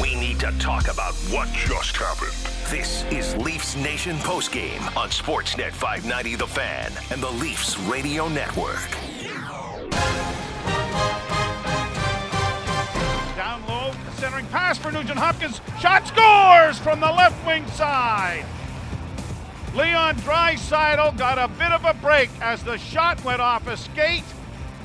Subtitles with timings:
[0.00, 2.32] We need to talk about what just happened.
[2.70, 8.90] This is Leafs Nation postgame on Sportsnet 590 The Fan and the Leafs Radio Network.
[13.36, 15.60] Down low, centering pass for Nugent Hopkins.
[15.80, 18.46] Shot scores from the left wing side.
[19.74, 24.24] Leon Draisaitl got a bit of a break as the shot went off a skate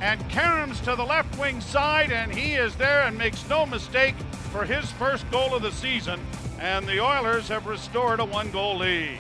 [0.02, 4.16] and Cairns to the left wing side, and he is there and makes no mistake
[4.52, 6.20] for his first goal of the season.
[6.60, 9.18] And the Oilers have restored a one goal lead.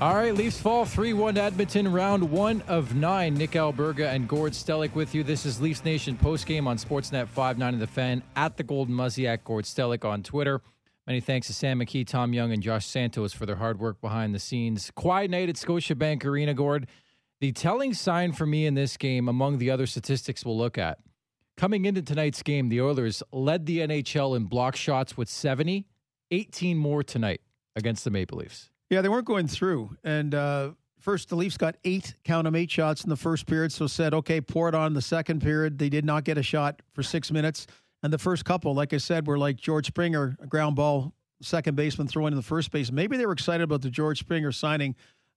[0.00, 3.34] All right, Leafs fall 3 1 Edmonton, round one of nine.
[3.34, 5.22] Nick Alberga and Gord Stellick with you.
[5.22, 8.94] This is Leafs Nation postgame on Sportsnet five nine of The Fan at the Golden
[8.94, 10.60] Muzzy at Gord Stellick on Twitter.
[11.06, 14.34] Many thanks to Sam McKee, Tom Young, and Josh Santos for their hard work behind
[14.34, 14.90] the scenes.
[14.94, 16.88] Quiet night at Scotiabank Arena, Gord.
[17.40, 20.98] The telling sign for me in this game, among the other statistics we'll look at,
[21.56, 25.86] coming into tonight's game, the Oilers led the NHL in block shots with 70,
[26.30, 27.40] 18 more tonight
[27.76, 28.70] against the Maple Leafs.
[28.90, 29.96] Yeah, they weren't going through.
[30.04, 30.70] And uh,
[31.00, 33.72] first, the Leafs got eight, count them, eight shots in the first period.
[33.72, 35.78] So said, okay, pour it on the second period.
[35.78, 37.66] They did not get a shot for six minutes.
[38.02, 41.76] And the first couple, like I said, were like George Springer, a ground ball, second
[41.76, 42.92] baseman throwing in the first base.
[42.92, 44.94] Maybe they were excited about the George Springer signing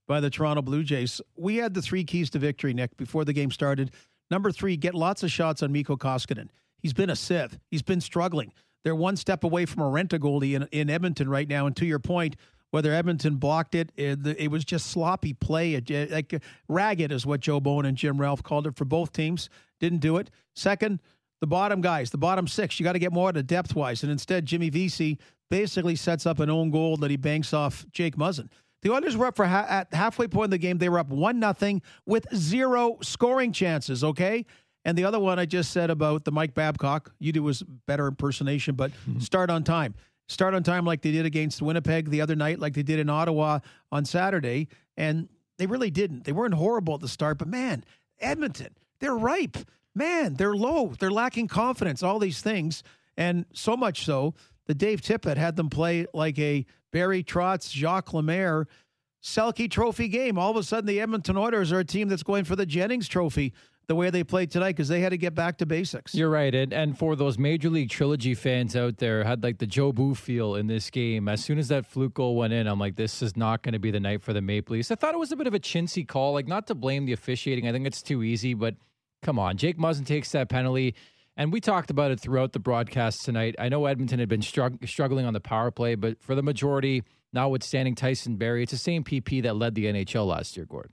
[0.08, 1.22] by the Toronto Blue Jays.
[1.36, 3.92] We had the three keys to victory, Nick, before the game started.
[4.30, 6.50] Number three, get lots of shots on Mikko Koskinen.
[6.80, 7.60] He's been a sieve.
[7.72, 8.54] He's been struggling.
[8.84, 11.66] They're one step away from a rent a goalie in, in Edmonton right now.
[11.66, 12.36] And to your point,
[12.72, 15.74] whether Edmonton blocked it, eh, it, it was just sloppy play.
[15.76, 18.86] It, eh, like eh, ragged is what Joe Bowen and Jim Ralph called it for
[18.86, 19.50] both teams.
[19.80, 20.30] Didn't do it.
[20.56, 21.00] Second,
[21.40, 24.04] the bottom guys, the bottom six, you got to get more to depth wise.
[24.04, 28.18] And instead, Jimmy Vesey basically sets up an own goal that he banks off Jake
[28.18, 28.50] Muzzin.
[28.82, 30.78] The Oilers were up for ha- at halfway point in the game.
[30.78, 34.04] They were up one nothing with zero scoring chances.
[34.04, 34.46] Okay.
[34.86, 38.08] And the other one I just said about the Mike Babcock, you do was better
[38.08, 39.20] impersonation, but mm-hmm.
[39.20, 39.96] start on time.
[40.30, 43.10] Start on time like they did against Winnipeg the other night, like they did in
[43.10, 43.60] Ottawa
[43.92, 44.68] on Saturday.
[44.96, 46.24] And they really didn't.
[46.24, 47.84] They weren't horrible at the start, but man,
[48.20, 49.58] Edmonton, they're ripe
[49.98, 50.94] man, they're low.
[50.98, 52.84] They're lacking confidence, all these things.
[53.18, 54.36] And so much so
[54.68, 58.68] that Dave Tippett had them play like a Barry Trotz, Jacques Lemaire
[59.24, 60.38] Selke Trophy game.
[60.38, 63.08] All of a sudden, the Edmonton Oilers are a team that's going for the Jennings
[63.08, 63.54] Trophy
[63.88, 66.14] the way they played tonight because they had to get back to basics.
[66.14, 69.68] You're right, and and for those Major League Trilogy fans out there, had like the
[69.68, 71.28] Jobu feel in this game.
[71.28, 73.80] As soon as that fluke goal went in, I'm like, this is not going to
[73.80, 74.92] be the night for the Maple Leafs.
[74.92, 77.14] I thought it was a bit of a chintzy call, like not to blame the
[77.14, 77.68] officiating.
[77.68, 78.76] I think it's too easy, but
[79.24, 80.96] Come on, Jake Muzzin takes that penalty.
[81.38, 83.56] And we talked about it throughout the broadcast tonight.
[83.60, 87.04] I know Edmonton had been strugg- struggling on the power play, but for the majority,
[87.32, 90.90] notwithstanding Tyson Barrie, it's the same PP that led the NHL last year, Gord.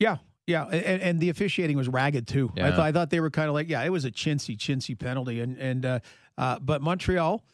[0.00, 0.16] Yeah,
[0.48, 2.50] yeah, and, and the officiating was ragged too.
[2.56, 2.66] Yeah.
[2.66, 4.98] I, th- I thought they were kind of like, yeah, it was a chintzy, chintzy
[4.98, 5.98] penalty, and and uh,
[6.36, 7.44] uh, but Montreal,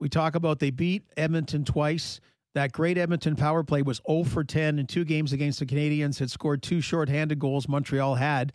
[0.00, 2.20] we talk about they beat Edmonton twice.
[2.54, 6.18] That great Edmonton power play was 0 for 10 in two games against the Canadiens.
[6.18, 7.68] Had scored two shorthanded goals.
[7.68, 8.52] Montreal had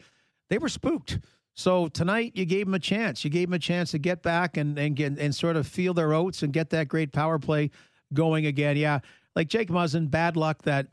[0.50, 1.20] they were spooked.
[1.56, 3.24] So tonight you gave them a chance.
[3.24, 5.94] You gave them a chance to get back and and get and sort of feel
[5.94, 7.70] their oats and get that great power play
[8.14, 8.78] going again.
[8.78, 9.00] Yeah,
[9.36, 10.88] like Jake Muzzin, bad luck that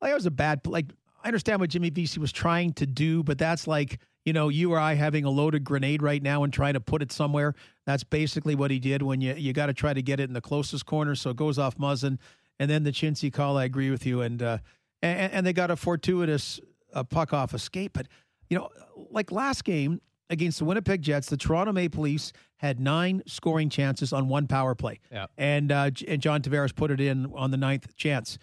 [0.00, 0.86] like it was a bad like
[1.22, 4.72] I understand what Jimmy Vesey was trying to do, but that's like you know you
[4.72, 7.54] or I having a loaded grenade right now and trying to put it somewhere.
[7.84, 10.32] That's basically what he did when you you got to try to get it in
[10.32, 12.18] the closest corner, so it goes off Muzzin,
[12.58, 13.58] and then the chintzy call.
[13.58, 14.58] I agree with you, and uh,
[15.02, 16.58] and, and they got a fortuitous
[16.94, 18.06] uh, puck off escape, but
[18.50, 18.68] you know,
[19.10, 24.12] like last game against the Winnipeg Jets, the Toronto Maple Leafs had nine scoring chances
[24.12, 25.00] on one power play.
[25.10, 25.26] Yeah.
[25.38, 28.36] And uh, and John Tavares put it in on the ninth chance.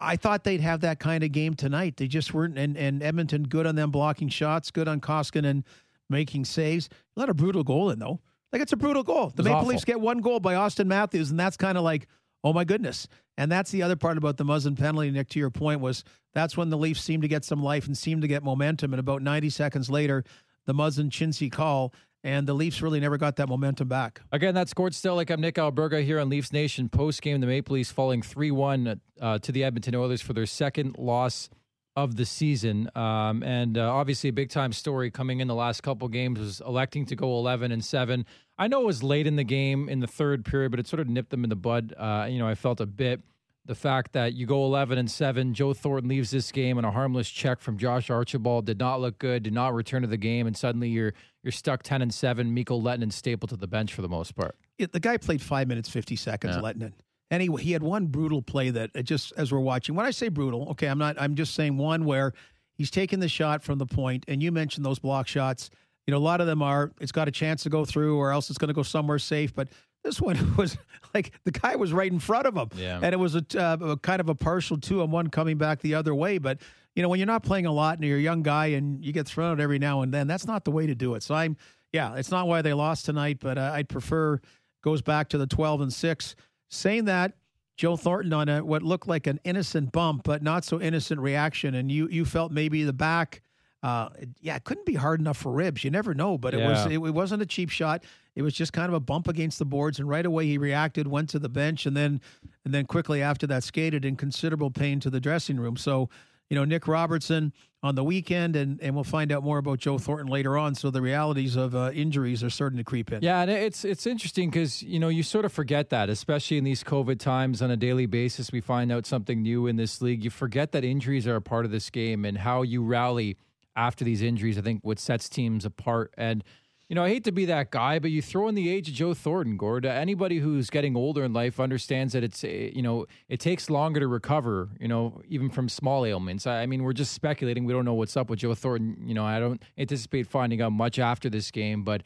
[0.00, 1.96] I thought they'd have that kind of game tonight.
[1.96, 2.56] They just weren't.
[2.56, 5.64] And, and Edmonton good on them blocking shots, good on Koskinen
[6.08, 6.88] making saves.
[7.16, 8.20] Not a brutal goal in though.
[8.52, 9.32] Like it's a brutal goal.
[9.34, 9.68] The Maple awful.
[9.68, 12.08] Leafs get one goal by Austin Matthews, and that's kind of like,
[12.44, 13.06] oh my goodness.
[13.36, 16.56] And that's the other part about the Muzzin penalty, Nick, to your point, was that's
[16.56, 18.92] when the Leafs seemed to get some life and seemed to get momentum.
[18.92, 20.24] And about 90 seconds later,
[20.66, 24.20] the Muzzin chintzy call, and the Leafs really never got that momentum back.
[24.30, 27.40] Again, that scored still like I'm Nick Alberga here on Leafs Nation post game.
[27.40, 31.48] The Maple Leafs falling 3 1 uh, to the Edmonton Oilers for their second loss
[31.96, 32.90] of the season.
[32.94, 36.60] Um, and uh, obviously, a big time story coming in the last couple games was
[36.60, 38.24] electing to go 11 and 7.
[38.58, 41.00] I know it was late in the game in the third period, but it sort
[41.00, 41.94] of nipped them in the bud.
[41.96, 43.20] Uh, you know, I felt a bit
[43.66, 46.90] the fact that you go 11 and 7 joe thornton leaves this game and a
[46.90, 50.46] harmless check from josh archibald did not look good did not return to the game
[50.46, 53.94] and suddenly you're you're stuck 10 and 7 Miko mikko lehtonen stapled to the bench
[53.94, 56.62] for the most part yeah, the guy played 5 minutes 50 seconds yeah.
[56.62, 56.92] lehtonen
[57.30, 60.68] anyway he had one brutal play that just as we're watching when i say brutal
[60.70, 62.32] okay i'm not i'm just saying one where
[62.74, 65.70] he's taking the shot from the point and you mentioned those block shots
[66.06, 68.30] you know a lot of them are it's got a chance to go through or
[68.32, 69.68] else it's going to go somewhere safe but
[70.02, 70.78] This one was
[71.12, 73.00] like the guy was right in front of him, Yeah.
[73.02, 75.80] and it was a, uh, a kind of a partial two on one coming back
[75.80, 76.38] the other way.
[76.38, 76.62] But
[76.96, 79.12] you know, when you're not playing a lot and you're a young guy and you
[79.12, 81.22] get thrown out every now and then, that's not the way to do it.
[81.22, 81.54] So I'm,
[81.92, 84.40] yeah, it's not why they lost tonight, but uh, I'd prefer
[84.82, 86.34] goes back to the 12 and six.
[86.70, 87.34] Saying that,
[87.76, 91.74] Joe Thornton on a what looked like an innocent bump, but not so innocent reaction,
[91.74, 93.42] and you you felt maybe the back.
[93.82, 94.10] Uh,
[94.42, 95.82] yeah, it couldn't be hard enough for ribs.
[95.82, 98.04] You never know, but it was it, it, wasn't a cheap shot.
[98.34, 101.08] It was just kind of a bump against the boards, and right away he reacted,
[101.08, 102.20] went to the bench, and then
[102.66, 105.78] and then quickly after that skated in considerable pain to the dressing room.
[105.78, 106.10] So,
[106.50, 109.98] you know, Nick Robertson on the weekend, and and we'll find out more about Joe
[109.98, 110.74] Thornton later on.
[110.74, 113.22] So the realities of uh, injuries are starting to creep in.
[113.22, 116.64] Yeah, and it's it's interesting because you know you sort of forget that, especially in
[116.64, 117.62] these COVID times.
[117.62, 120.24] On a daily basis, we find out something new in this league.
[120.24, 123.36] You forget that injuries are a part of this game, and how you rally
[123.76, 124.58] after these injuries.
[124.58, 126.12] I think what sets teams apart.
[126.16, 126.44] And
[126.90, 128.94] you know, I hate to be that guy, but you throw in the age of
[128.94, 129.86] Joe Thornton, Gord.
[129.86, 134.00] Anybody who's getting older in life understands that it's uh, you know it takes longer
[134.00, 134.70] to recover.
[134.80, 136.48] You know, even from small ailments.
[136.48, 137.64] I, mean, we're just speculating.
[137.64, 139.06] We don't know what's up with Joe Thornton.
[139.06, 142.02] You know, I don't anticipate finding out much after this game, but.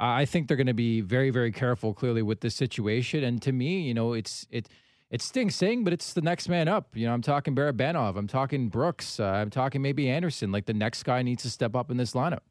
[0.00, 3.24] I think they're going to be very, very careful, clearly, with this situation.
[3.24, 4.68] And to me, you know, it's it
[5.10, 6.96] it stinks saying, but it's the next man up.
[6.96, 10.52] You know, I'm talking Barabanov, I'm talking Brooks, uh, I'm talking maybe Anderson.
[10.52, 12.42] Like the next guy needs to step up in this lineup.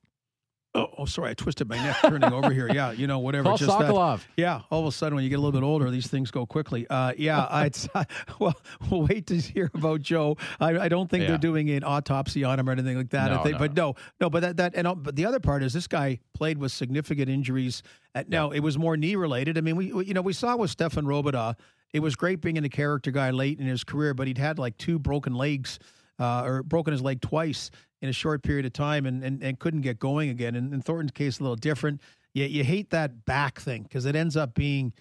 [0.75, 2.69] Oh, oh, sorry, I twisted my neck turning over here.
[2.71, 3.45] Yeah, you know, whatever.
[3.45, 4.21] Call just that- Sokolov.
[4.35, 6.45] Yeah, all of a sudden when you get a little bit older, these things go
[6.45, 6.85] quickly.
[6.87, 7.75] Uh, yeah, I'd,
[8.39, 8.55] well,
[8.91, 10.37] we'll wait to hear about Joe.
[10.59, 11.29] I, I don't think Yeah.
[11.29, 13.31] they're doing an autopsy on him or anything like that.
[13.31, 15.73] No, think, no, but no, no, but that that and but the other part is
[15.73, 17.81] this guy played with significant injuries.
[18.13, 19.57] At, now it was more knee related.
[19.57, 21.55] I mean, we we- you know we saw with Stefan Robidas.
[21.93, 24.77] It was great being a character guy late in his career, but he'd had like
[24.77, 25.79] two broken legs.
[26.19, 27.69] Uh, or broken his leg twice
[28.01, 30.55] in a short period of time and, and, and couldn't get going again.
[30.55, 32.01] And in Thornton's case, a little different.
[32.33, 34.93] You, you hate that back thing because it ends up being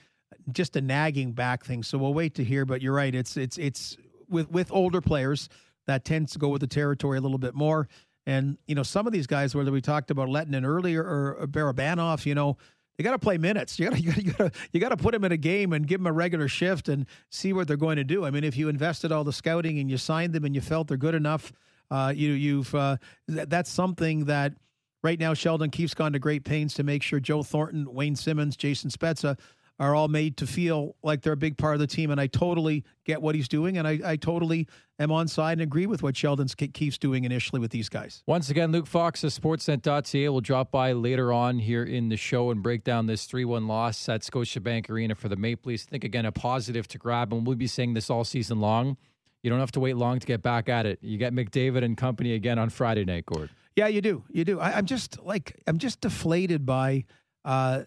[0.53, 1.83] just a nagging back thing.
[1.83, 2.65] So we'll wait to hear.
[2.65, 3.15] But you're right.
[3.15, 3.97] It's it's it's
[4.29, 5.49] with with older players
[5.87, 7.89] that tends to go with the territory a little bit more.
[8.27, 12.27] And you know, some of these guys, whether we talked about Lehtonen earlier or, Barabanov,
[12.27, 12.57] you know,
[12.97, 13.79] they got to play minutes.
[13.79, 16.07] You got you to you got to put them in a game and give them
[16.07, 18.25] a regular shift and see what they're going to do.
[18.25, 20.89] I mean, if you invested all the scouting and you signed them and you felt
[20.89, 21.53] they're good enough,
[21.91, 22.97] uh, you you've uh,
[23.29, 24.55] th- that's something that
[25.03, 28.57] right now Sheldon Keefe's gone to great pains to make sure Joe Thornton, Wayne Simmonds,
[28.57, 29.39] Jason Spezza
[29.79, 32.11] are all made to feel like they're a big part of the team.
[32.11, 34.67] And I totally get what he's doing, and I, I totally
[34.99, 38.23] am on side and agree with what Sheldon Keefe's doing initially with these guys.
[38.27, 42.51] Once again, Luke Fox of Sportsnet.ca will drop by later on here in the show
[42.51, 45.87] and break down this 3 1 loss at Scotiabank Arena for the Maple Leafs.
[45.89, 48.97] I think, again, a positive to grab, and we'll be saying this all season long.
[49.43, 50.99] You don't have to wait long to get back at it.
[51.03, 53.51] You get McDavid and company again on Friday night, Gord.
[53.77, 54.25] Yeah, you do.
[54.31, 54.59] You do.
[54.59, 57.05] I, I'm just like I'm just deflated by.
[57.45, 57.83] uh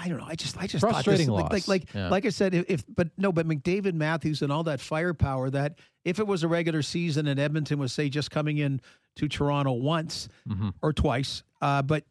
[0.00, 0.26] I don't know.
[0.28, 1.52] I just, I just thought Frustrating this, like, loss.
[1.52, 2.08] like, like, Yeah.
[2.08, 5.50] like I said, if, if, but no, but McDavid, Matthews, and all that firepower.
[5.50, 8.80] That if it was a regular season and Edmonton was say just coming in
[9.16, 10.70] to Toronto once Mm-hmm.
[10.82, 12.04] or twice, uh, but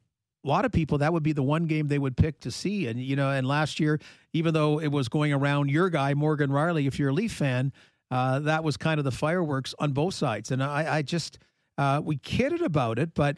[0.44, 2.88] a lot of people that would be the one game they would pick to see.
[2.88, 4.00] And you know, and last year,
[4.34, 7.72] even though it was going around your guy Morgan Rielly, if you're a Leaf fan,
[8.10, 10.52] uh, that was kind of the fireworks on both sides.
[10.52, 11.38] And I, I just
[11.78, 13.38] uh, we kidded about it, but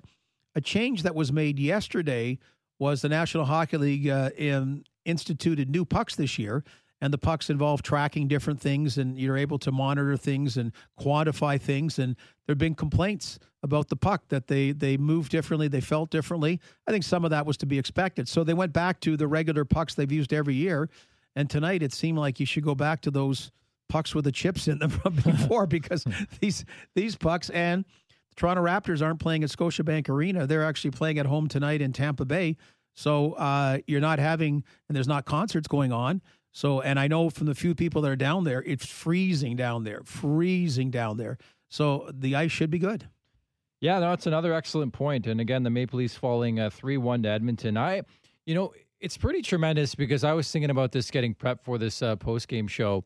[0.56, 2.38] a change that was made yesterday
[2.80, 6.64] was the National Hockey League uh, in, instituted new pucks this year.
[7.02, 11.60] And the pucks involve tracking different things, and you're able to monitor things and quantify
[11.60, 12.00] things.
[12.00, 12.16] And
[12.46, 16.62] there have been complaints about the puck that they they moved differently, they felt differently.
[16.88, 18.30] I think some of that was to be expected.
[18.30, 20.90] So they went back to the regular pucks they've used every year.
[21.36, 23.52] And tonight it seemed like you should go back to those
[23.90, 26.06] pucks with the chips in them from before because
[26.40, 26.64] these
[26.96, 27.86] these pucks and
[28.36, 30.48] the Toronto Raptors aren't playing at Scotiabank Arena.
[30.48, 32.58] They're actually playing at home tonight in Tampa Bay.
[32.96, 36.22] So uh, you're not having, and there's not concerts going on.
[36.52, 39.84] So, and I know from the few people that are down there, it's freezing down
[39.84, 41.38] there, freezing down there.
[41.70, 43.08] So the ice should be good.
[43.82, 45.26] Yeah, no, it's another excellent point.
[45.28, 47.76] And again, the Maple Leafs falling uh, three one to Edmonton.
[47.78, 48.04] I,
[48.46, 52.02] you know, it's pretty tremendous because I was thinking about this getting prep for this
[52.02, 53.04] uh, post game show.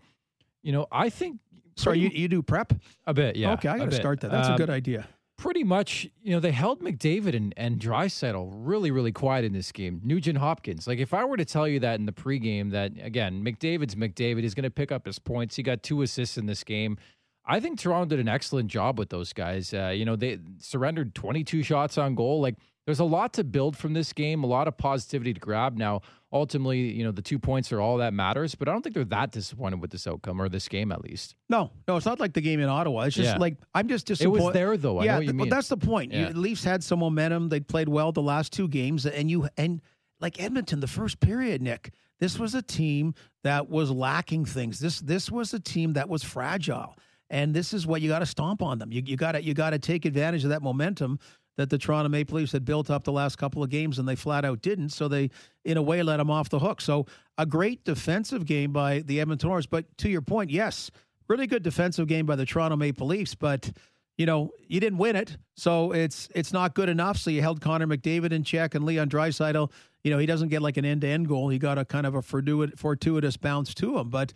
[0.62, 1.40] You know, I think
[1.78, 2.74] Sorry, you, you do prep?
[3.06, 3.54] a bit, yeah.
[3.54, 4.32] okay, I got to start that.
[4.32, 5.08] That's a Um, good idea.
[5.38, 9.72] Pretty much, you know, they held McDavid and, and Draisaitl really, really quiet in this
[9.72, 10.02] game.
[10.04, 10.88] Nugent Hopkins.
[10.88, 14.42] Like, if I were to tell you that in the pregame, that again, McDavid's McDavid,
[14.42, 15.56] he's going to pick up his points.
[15.56, 16.98] He got two assists in this game.
[17.46, 19.74] I think Toronto did an excellent job with those guys.
[19.74, 22.42] Uh, you know, they surrendered 22 shots on goal.
[22.42, 22.56] Like,
[22.88, 25.78] there's a lot to build from this game, a lot of positivity to grab.
[25.78, 26.02] Now,
[26.34, 29.04] ultimately, you know, the two points are all that matters, but I don't think they're
[29.06, 31.36] that disappointed with this outcome or this game at least.
[31.50, 33.02] No, no, it's not like the game in Ottawa.
[33.02, 33.38] It's just Yeah.
[33.38, 34.40] like I'm just disappointed.
[34.42, 35.00] It was there though.
[35.00, 36.14] I yeah, know what you th- but that's the point.
[36.14, 37.50] You- the Leafs had some momentum.
[37.50, 39.82] They played well the last two games, and you and
[40.20, 43.14] like Edmonton, the first period, Nick, This was a team
[43.44, 44.80] that was lacking things.
[44.80, 46.96] This this was a team that was fragile.
[47.30, 48.90] And this is what you got to stomp on them.
[48.92, 51.20] You, you got to you got to take advantage of that momentum
[51.58, 54.16] that the Toronto Maple Leafs had built up the last couple of games, and they
[54.16, 54.90] flat out didn't.
[54.90, 55.32] So they,
[55.66, 56.80] in a way, let them off the hook.
[56.80, 59.66] So a great defensive game by the Edmonton Oilers.
[59.66, 60.90] But to your point, yes,
[61.28, 63.36] really good defensive game by the Toronto Maple Leafs.
[63.36, 63.72] But
[64.18, 67.18] you know, you didn't win it, so it's it's not good enough.
[67.18, 69.72] So you held Connor McDavid in check, and Leon Draisaitl.
[70.04, 71.50] You know, he doesn't get like an end to end goal.
[71.50, 74.34] He got a kind of a fortuitous bounce to him, but.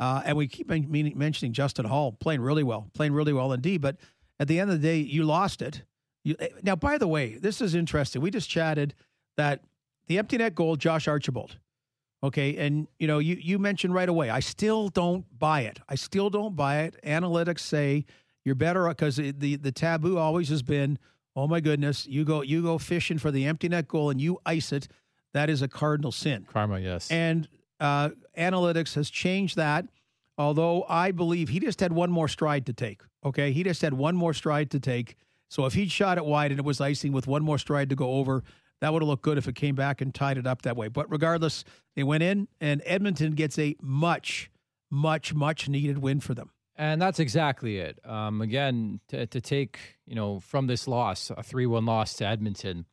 [0.00, 3.80] Uh, and we keep mentioning Justin Holl playing really well, playing really well indeed.
[3.80, 3.98] But
[4.40, 5.84] at the end of the day, you lost it.
[6.24, 8.22] You, eh, now, by the way, this is interesting.
[8.22, 8.94] We just chatted
[9.36, 9.62] that
[10.06, 11.58] the empty net goal, Josh Archibald.
[12.24, 14.30] Okay, and you know, you you mentioned right away.
[14.30, 15.80] I still don't buy it.
[15.88, 16.96] I still don't buy it.
[17.04, 18.04] Analytics say
[18.44, 20.98] you're better because the the taboo always has been,
[21.34, 24.38] oh my goodness, you go you go fishing for the empty net goal and you
[24.46, 24.86] ice it.
[25.34, 26.46] That is a cardinal sin.
[26.48, 27.10] Karma, yes.
[27.10, 27.48] And
[27.80, 29.86] uh, analytics has changed that.
[30.38, 33.02] Although I believe he just had one more stride to take.
[33.24, 35.16] Okay, he just had one more stride to take.
[35.52, 37.94] So if he'd shot it wide and it was icing with one more stride to
[37.94, 38.42] go over,
[38.80, 40.88] that would have looked good if it came back and tied it up that way.
[40.88, 41.62] But regardless,
[41.94, 44.50] they went in, and Edmonton gets a much,
[44.90, 46.52] much, much needed win for them.
[46.74, 47.98] And that's exactly it.
[48.02, 52.86] Um, again, to, to, take you know from this loss, a three-one loss to Edmonton,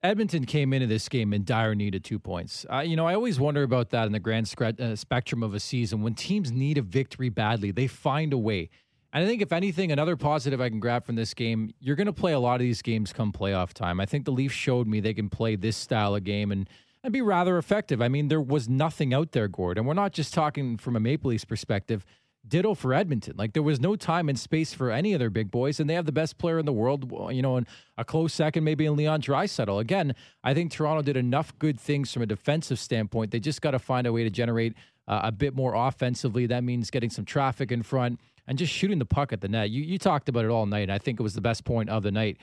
[0.00, 2.64] Edmonton came into this game in dire need of two points.
[2.72, 5.60] Uh, you know, I always wonder about that in the grand uh, spectrum of a
[5.60, 6.02] season.
[6.02, 8.70] When teams need a victory badly, they find a way.
[9.14, 12.08] And I think, if anything, another positive I can grab from this game, you're going
[12.08, 14.00] to play a lot of these games come playoff time.
[14.00, 16.68] I think the Leafs showed me they can play this style of game and,
[17.04, 18.02] and be rather effective.
[18.02, 19.78] I mean, there was nothing out there, Gord.
[19.78, 22.04] And we're not just talking from a Maple Leafs perspective.
[22.46, 23.36] Ditto for Edmonton.
[23.38, 25.94] Like there was no time and space for any of their big boys, and they
[25.94, 27.10] have the best player in the world.
[27.32, 27.66] You know, and
[27.96, 29.80] a close second maybe in Leon Draisaitl.
[29.80, 33.30] Again, I think Toronto did enough good things from a defensive standpoint.
[33.30, 34.74] They just got to find a way to generate
[35.08, 36.46] uh, a bit more offensively.
[36.46, 39.70] That means getting some traffic in front and just shooting the puck at the net.
[39.70, 40.90] You you talked about it all night.
[40.90, 42.38] I think it was the best point of the night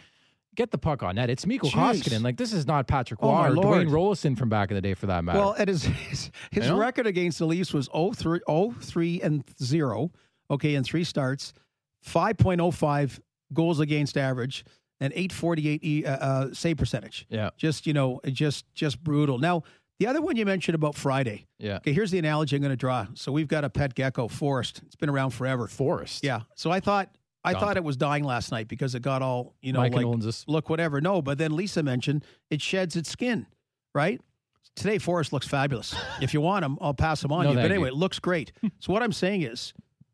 [0.56, 1.30] get the puck on net.
[1.30, 2.24] It's Mikko Koskinen.
[2.24, 4.94] Like this is not Patrick Roy oh, or Dwayne Roloson from back in the day
[4.94, 5.40] for that matter.
[5.40, 6.78] Well, it is his, his you know?
[6.78, 8.40] record against the Leafs was 0 3,
[8.82, 10.12] 3 and 0.
[10.50, 11.54] Okay, in three starts,
[12.06, 13.20] 5.05
[13.54, 14.66] goals against average
[15.00, 17.26] and 848 uh, uh, save percentage.
[17.30, 17.52] Yeah.
[17.58, 19.38] Just, you know, just just brutal.
[19.38, 19.64] Now,
[20.02, 21.46] the other one you mentioned about Friday.
[21.60, 21.76] Yeah.
[21.76, 23.06] Okay, here's the analogy I'm going to draw.
[23.14, 24.82] So we've got a pet gecko, Forest.
[24.88, 25.68] It's been around forever.
[25.68, 26.24] Forest.
[26.24, 26.42] Yeah.
[26.56, 29.74] So I thought I thought it was dying last night because it got all, you
[29.74, 31.02] know, Mike like, look, whatever.
[31.02, 33.46] No, but then Lisa mentioned it sheds its skin,
[33.94, 34.20] right?
[34.76, 35.96] Today, Forest looks fabulous.
[36.22, 37.58] if you want him, I'll pass him on no, you.
[37.58, 37.94] But anyway, you.
[37.94, 38.54] it looks great.
[38.80, 39.72] so what I'm saying is,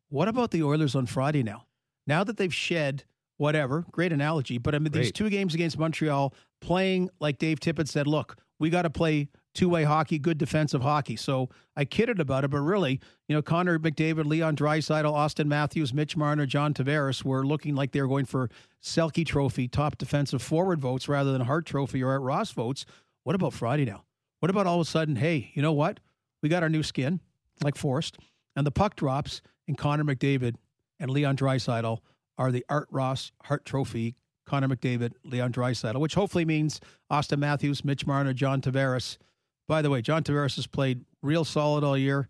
[0.09, 1.65] what about the Oilers on Friday now?
[2.05, 3.05] Now that they've shed
[3.37, 5.03] whatever, great analogy, but I mean, great.
[5.03, 9.29] these two games against Montreal, playing like Dave Tippett said, look, we got to play
[9.57, 11.15] two way hockey, good defensive hockey.
[11.15, 15.93] So I kidded about it, but really, you know, Connor McDavid, Leon Draisaitl, Austin Matthews,
[15.93, 18.49] Mitch Marner, John Tavares were looking like they were going for
[18.81, 22.85] Selke Trophy top defensive forward votes rather than Hart Trophy or Art Ross votes.
[23.23, 24.03] What about Friday now?
[24.39, 25.99] What about all of a sudden, hey, you know what?
[26.43, 27.19] We got our new skin,
[27.63, 28.19] like Forrest,
[28.55, 30.55] and the puck drops, and Connor McDavid
[30.99, 31.97] and Leon Draisaitl
[32.37, 37.83] are the Art Ross Hart Trophy Connor McDavid, Leon Draisaitl, which hopefully means Austin Matthews,
[37.83, 39.17] Mitch Marner, John Tavares
[39.67, 42.29] by the way, John Tavares has played real solid all year.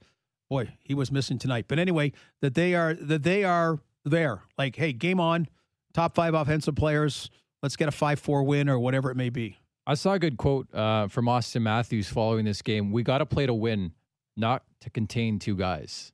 [0.50, 1.66] Boy, he was missing tonight.
[1.68, 4.42] But anyway, that they are that they are there.
[4.58, 5.48] Like, hey, game on,
[5.94, 7.30] top five offensive players.
[7.62, 9.58] Let's get a five four win or whatever it may be.
[9.86, 12.92] I saw a good quote uh, from Austin Matthews following this game.
[12.92, 13.94] We got to play to win,
[14.36, 16.12] not to contain two guys.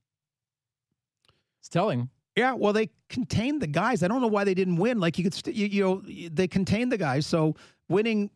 [1.59, 2.09] It's telling.
[2.35, 4.03] Yeah, well, they contained the guys.
[4.03, 4.99] I don't know why they didn't win.
[4.99, 7.27] Like you could, st- you, you know, they contained the guys.
[7.27, 7.55] So
[7.89, 8.31] winning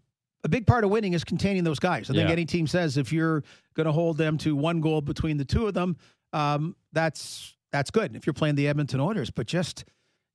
[0.48, 2.10] a big part of winning is containing those guys.
[2.10, 2.32] I think yeah.
[2.32, 5.68] any team says if you're going to hold them to one goal between the two
[5.68, 5.98] of them,
[6.32, 8.16] um, that's that's good.
[8.16, 9.84] If you're playing the Edmonton Oilers, but just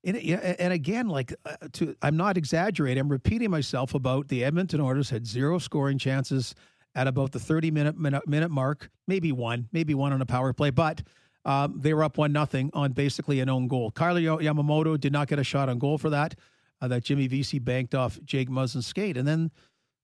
[0.04, 3.00] and, and again, like uh, to, I'm not exaggerating.
[3.00, 6.54] I'm repeating myself about the Edmonton Oilers had zero scoring chances
[6.94, 10.52] at about the 30 minute minute, minute mark, maybe one, maybe one on a power
[10.52, 11.02] play, but.
[11.44, 13.90] Um, they were up one nothing on basically an own goal.
[13.90, 16.36] Kailer Yamamoto did not get a shot on goal for that.
[16.80, 19.50] Uh, that Jimmy Vesey banked off Jake Muzzin's skate, and then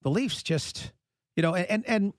[0.02, 0.92] the Leafs just,
[1.36, 2.12] you know, and and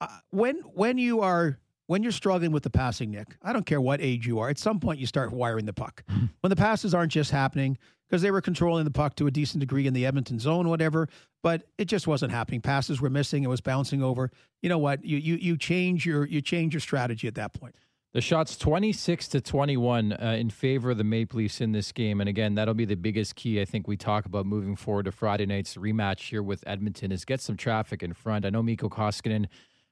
[0.00, 3.80] uh, when when you are when you're struggling with the passing, Nick, I don't care
[3.80, 4.48] what age you are.
[4.48, 6.04] At some point, you start wiring the puck.
[6.10, 6.26] Mm-hmm.
[6.40, 7.76] When the passes aren't just happening
[8.08, 11.08] because they were controlling the puck to a decent degree in the Edmonton zone, whatever,
[11.42, 12.60] but it just wasn't happening.
[12.60, 13.42] Passes were missing.
[13.42, 14.30] It was bouncing over.
[14.60, 15.04] You know what?
[15.04, 17.74] You you you change your you change your strategy at that point.
[18.14, 22.20] The shots 26 to 21 uh, in favor of the Maple Leafs in this game.
[22.20, 25.12] And again, that'll be the biggest key I think we talk about moving forward to
[25.12, 28.44] Friday night's rematch here with Edmonton is get some traffic in front.
[28.44, 29.46] I know Mikko Koskinen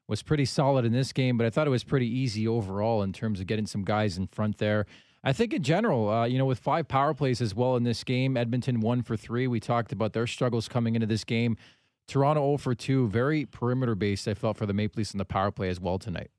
[0.07, 3.15] was pretty solid in this game, but I thought it was pretty easy overall in
[3.15, 4.85] terms of getting some guys in front there.
[5.25, 8.05] I think in general, uh, you know, with five power plays as well in this
[8.05, 9.47] game, Edmonton one for three.
[9.47, 11.57] We talked about their struggles coming into this game.
[12.07, 15.25] Toronto 0 for 2, very perimeter based, I felt, for the Maple Leafs in the
[15.25, 16.31] power play as well tonight.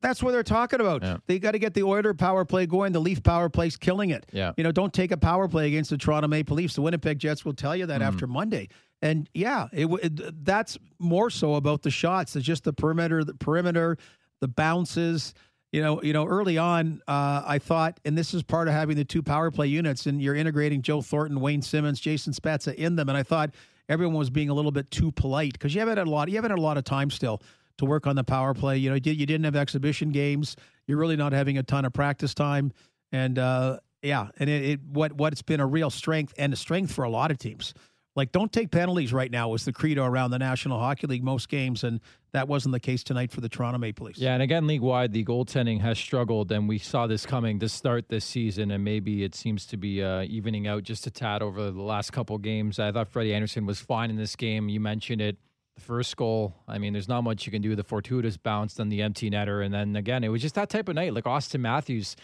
[0.00, 1.02] That's what they're talking about.
[1.02, 1.16] Yeah.
[1.26, 2.92] They got to get the Oiler power play going.
[2.92, 4.26] The Leaf power play's killing it.
[4.32, 4.52] Yeah.
[4.56, 6.74] You know, don't take a power play against the Toronto Maple Leafs.
[6.74, 8.08] The Winnipeg Jets will tell you that Mm-hmm.
[8.08, 8.68] after Monday.
[9.02, 12.36] And yeah, it, it that's more so about the shots.
[12.36, 13.96] It's just the perimeter, the perimeter,
[14.40, 15.34] the bounces.
[15.72, 18.96] You know, you know, early on, uh, I thought, and this is part of having
[18.96, 22.96] the two power play units, and you're integrating Joe Thornton, Wayne Simmonds, Jason Spezza in
[22.96, 23.50] them, and I thought
[23.88, 26.36] everyone was being a little bit too polite because you haven't had a lot, you
[26.36, 27.42] haven't had a lot of time still
[27.78, 28.76] to work on the power play.
[28.76, 30.56] You know, you, did, you didn't have exhibition games.
[30.86, 32.72] You're really not having a ton of practice time,
[33.12, 36.92] and uh, yeah, and it, it what what's been a real strength and a strength
[36.92, 37.74] for a lot of teams.
[38.18, 41.48] Like, don't take penalties right now was the credo around the National Hockey League most
[41.48, 42.00] games, and
[42.32, 44.18] that wasn't the case tonight for the Toronto Maple Leafs.
[44.18, 47.68] Yeah, and again, league wide, the goaltending has struggled, and we saw this coming to
[47.68, 51.42] start this season, and maybe it seems to be uh, evening out just a tad
[51.42, 52.80] over the last couple games.
[52.80, 54.68] I thought Freddie Anderson was fine in this game.
[54.68, 55.36] You mentioned it.
[55.78, 57.76] The first goal, I mean, there's not much you can do.
[57.76, 60.88] The fortuitous bounce, then the empty netter, and then again, it was just that type
[60.88, 61.14] of night.
[61.14, 62.16] Like Austin Matthews,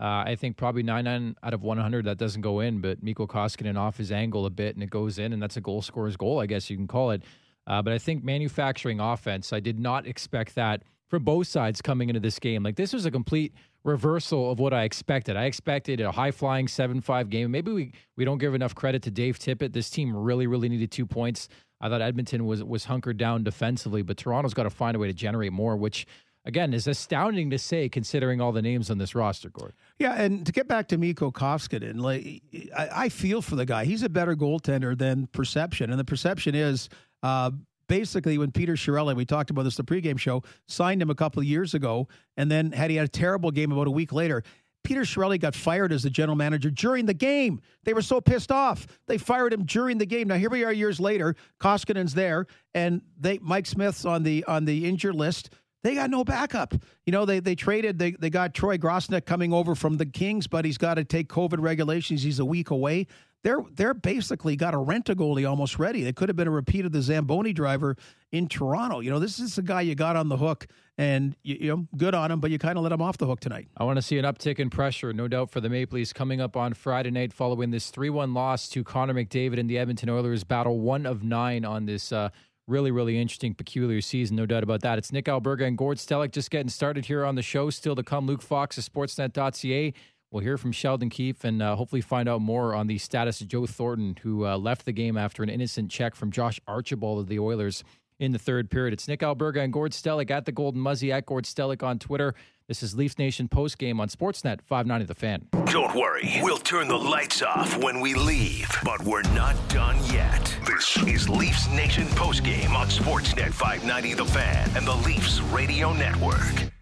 [0.00, 3.26] uh, I think probably nine nine out of 100 that doesn't go in, but Mikko
[3.26, 6.16] Koskinen off his angle a bit, and it goes in, and that's a goal scorer's
[6.16, 7.22] goal, I guess you can call it.
[7.66, 12.08] Uh, but I think manufacturing offense, I did not expect that from both sides coming
[12.08, 12.62] into this game.
[12.62, 13.52] Like this was a complete
[13.84, 15.36] reversal of what I expected.
[15.36, 17.50] I expected a high flying 7 5 game.
[17.50, 19.74] Maybe we, we don't give enough credit to Dave Tippett.
[19.74, 21.48] This team really, really needed two points.
[21.82, 25.08] I thought Edmonton was was hunkered down defensively, but Toronto's got to find a way
[25.08, 26.06] to generate more, which
[26.44, 29.74] again is astounding to say considering all the names on this roster, Gord.
[29.98, 32.42] Yeah, and to get back to Mikko Koskinen, like
[32.76, 33.84] I, I feel for the guy.
[33.84, 36.88] He's a better goaltender than perception, and the perception is
[37.24, 37.50] uh,
[37.88, 41.40] basically when Peter Chiarelli, we talked about this the pregame show, signed him a couple
[41.40, 44.42] of years ago, and then had he had a terrible game about a week later.
[44.84, 47.60] Peter Chiarelli got fired as the general manager during the game.
[47.84, 48.86] They were so pissed off.
[49.06, 50.28] They fired him during the game.
[50.28, 51.36] Now here we are years later.
[51.60, 55.50] Koskinen's there, and they Mike Smith's on the on the injured list.
[55.82, 56.74] They got no backup.
[57.06, 57.98] You know, they they traded.
[57.98, 61.28] They they got Troy Grosenick coming over from the Kings, but he's got to take
[61.28, 62.22] COVID regulations.
[62.22, 63.06] He's a week away.
[63.42, 66.06] They're they're basically got a rent a goalie almost ready.
[66.06, 67.96] It could have been a repeat of the Zamboni driver
[68.30, 69.00] in Toronto.
[69.00, 71.86] You know, this is a guy you got on the hook, and you, you know,
[71.96, 73.66] good on him, but you kind of let him off the hook tonight.
[73.76, 76.40] I want to see an uptick in pressure, no doubt, for the Maple Leafs coming
[76.40, 80.08] up on Friday night following this 3 1 loss to Connor McDavid and the Edmonton
[80.08, 82.28] Oilers battle one of nine on this uh,
[82.72, 84.34] really, really interesting, peculiar season.
[84.34, 84.96] No doubt about that.
[84.98, 87.68] It's Nick Alberga and Gord Stellick just getting started here on the show.
[87.68, 89.92] Still to come, Luke Fox of Sportsnet.ca.
[90.30, 93.48] We'll hear from Sheldon Keefe and uh, hopefully find out more on the status of
[93.48, 97.28] Joe Thornton, who uh, left the game after an innocent check from Josh Archibald of
[97.28, 97.84] the Oilers
[98.18, 98.94] in the third period.
[98.94, 102.34] It's Nick Alberga and Gord Stellick at the Golden Muzzy at Gord Stellick on Twitter.
[102.72, 105.46] This is Leafs Nation post game on Sportsnet 590 The Fan.
[105.66, 110.56] Don't worry, we'll turn the lights off when we leave, but we're not done yet.
[110.64, 116.72] This is Leafs Nation postgame on Sportsnet 590 The Fan and the Leafs Radio Network.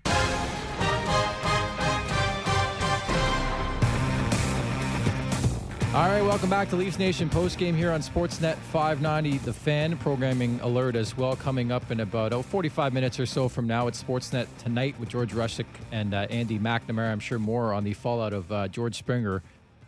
[5.92, 9.96] All right, welcome back to Leafs Nation post game here on Sportsnet 590 The Fan.
[9.98, 13.88] Programming alert as well coming up in about oh, 45 minutes or so from now.
[13.88, 17.10] It's Sportsnet tonight with George Rushik and uh, Andy McNamara.
[17.10, 19.42] I'm sure more on the fallout of uh, George Springer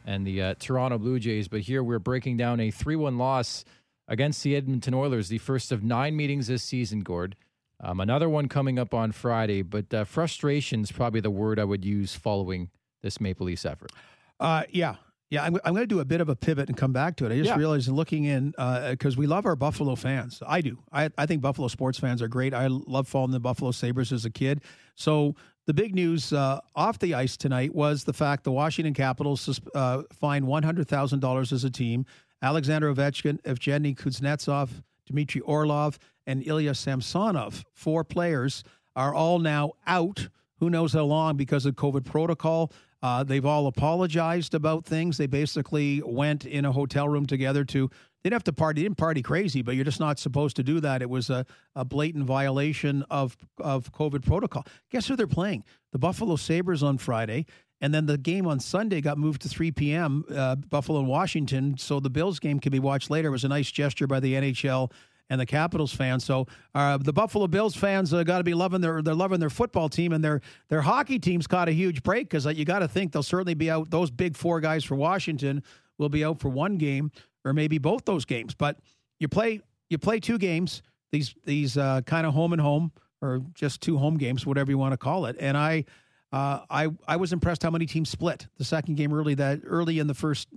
[0.05, 1.47] and the uh, Toronto Blue Jays.
[1.47, 3.65] But here we're breaking down a 3 1 loss
[4.09, 7.37] against the Edmonton Oilers, the first of nine meetings this season, Gord.
[7.79, 11.65] Um, another one coming up on Friday, but uh, frustration is probably the word I
[11.65, 12.71] would use following
[13.03, 13.93] this Maple Leafs effort.
[14.41, 14.97] Uh, yeah.
[15.33, 17.25] Yeah, I'm, I'm going to do a bit of a pivot and come back to
[17.25, 17.33] it.
[17.33, 17.57] I just Yeah.
[17.57, 18.51] realized looking in
[18.91, 20.43] because we love our Buffalo fans.
[20.47, 20.77] I do.
[20.93, 22.53] I, I think Buffalo sports fans are great.
[22.53, 24.61] I love following the Buffalo Sabres as a kid.
[24.95, 25.35] So
[25.67, 30.03] the big news uh, off the ice tonight was the fact the Washington Capitals uh,
[30.13, 32.05] fined $100,000 as a team.
[32.43, 34.69] Alexander Ovechkin, Evgeny Kuznetsov,
[35.07, 38.65] Dmitry Orlov, and Ilya Samsonov, four players,
[38.97, 40.29] are all now out.
[40.59, 42.71] Who knows how long because of COVID protocol.
[43.03, 45.19] Uh, they've all apologized about things.
[45.19, 47.89] They basically went in a hotel room together to.
[48.23, 48.83] They didn't have to party.
[48.83, 51.03] They didn't party crazy, but you're just not supposed to do that.
[51.03, 54.65] It was a, a blatant violation of of COVID protocol.
[54.91, 55.65] Guess who they're playing?
[55.91, 57.47] The Buffalo Sabres on Friday,
[57.81, 60.25] and then the game on Sunday got moved to 3 p.m.
[60.33, 63.29] Uh, Buffalo and Washington, so the Bills game can be watched later.
[63.29, 64.93] It was a nice gesture by the NHL
[65.31, 66.25] and the Capitals fans.
[66.25, 69.51] So uh, the Buffalo Bills fans uh, got to be loving their they're loving their
[69.51, 72.81] football team and their their hockey team's caught a huge break because uh, you got
[72.81, 73.91] to think they'll certainly be out.
[73.91, 75.63] Those big four guys for Washington
[75.99, 77.11] will be out for one game
[77.45, 78.55] or maybe both those games.
[78.55, 78.79] But
[79.19, 80.83] you play you play two games
[81.13, 84.79] these these uh, kind of home and home or just two home games, whatever you
[84.79, 85.37] want to call it.
[85.39, 85.85] And I,
[86.33, 90.01] uh, I, I was impressed how many teams split the second game early that early
[90.01, 90.49] in the first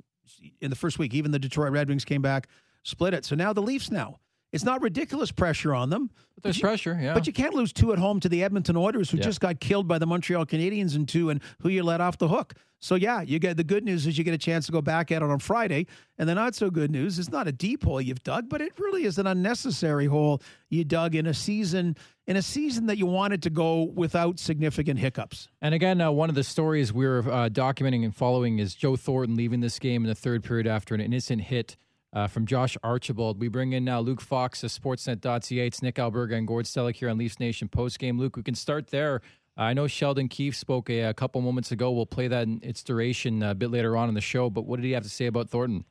[0.61, 1.13] in the first week.
[1.13, 2.47] Even the Detroit Red Wings came back,
[2.83, 3.23] split it.
[3.23, 4.19] So now the Leafs now
[4.55, 6.09] it's not ridiculous pressure on them.
[6.35, 7.13] But there's you, pressure, yeah.
[7.13, 9.23] But you can't lose two at home to the Edmonton Oilers, who yeah.
[9.23, 12.29] just got killed by the Montreal Canadiens in two, and who you let off the
[12.29, 12.53] hook.
[12.79, 15.11] So yeah, you get the good news is you get a chance to go back
[15.11, 15.87] at it on Friday,
[16.17, 18.73] and the not so good news is not a deep hole you've dug, but it
[18.77, 23.05] really is an unnecessary hole you dug in a season in a season that you
[23.05, 25.47] wanted to go without significant hiccups.
[25.61, 29.35] And again, uh, one of the stories we're uh, documenting and following is Joe Thornton
[29.35, 31.77] leaving this game in the third period after an innocent hit
[32.15, 33.39] uh, from Josh Archibald.
[33.39, 35.67] We bring in now Luke Fox of Sportsnet.ca.
[35.67, 38.17] It's Nick Alberga and Gord Stellick here on Leafs Nation postgame.
[38.17, 39.21] Luke, we can start there.
[39.57, 41.91] Uh, I know Sheldon Keefe spoke a, a, couple moments ago.
[41.91, 44.49] We'll play that in its duration a bit later on in the show.
[44.49, 45.85] But what did he have to say about Thornton?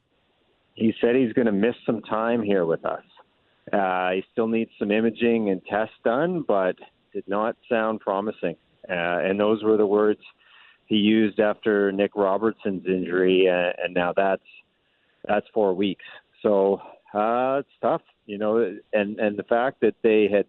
[0.74, 3.04] He said he's going to miss some time here with us.
[3.72, 6.76] Uh, he still needs some imaging and tests done, but
[7.12, 8.56] did not sound promising.
[8.88, 10.20] Uh, and those were the words
[10.86, 14.42] he used after Nick Robertson's injury, uh, and now that's
[15.26, 16.04] that's four weeks.
[16.42, 16.80] So
[17.12, 18.58] uh, it's tough, you know.
[18.92, 20.46] And and the fact that they had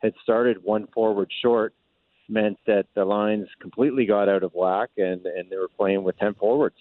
[0.00, 1.74] had started one forward short
[2.28, 6.18] meant that the lines completely got out of whack, and and they were playing with
[6.18, 6.76] ten forwards.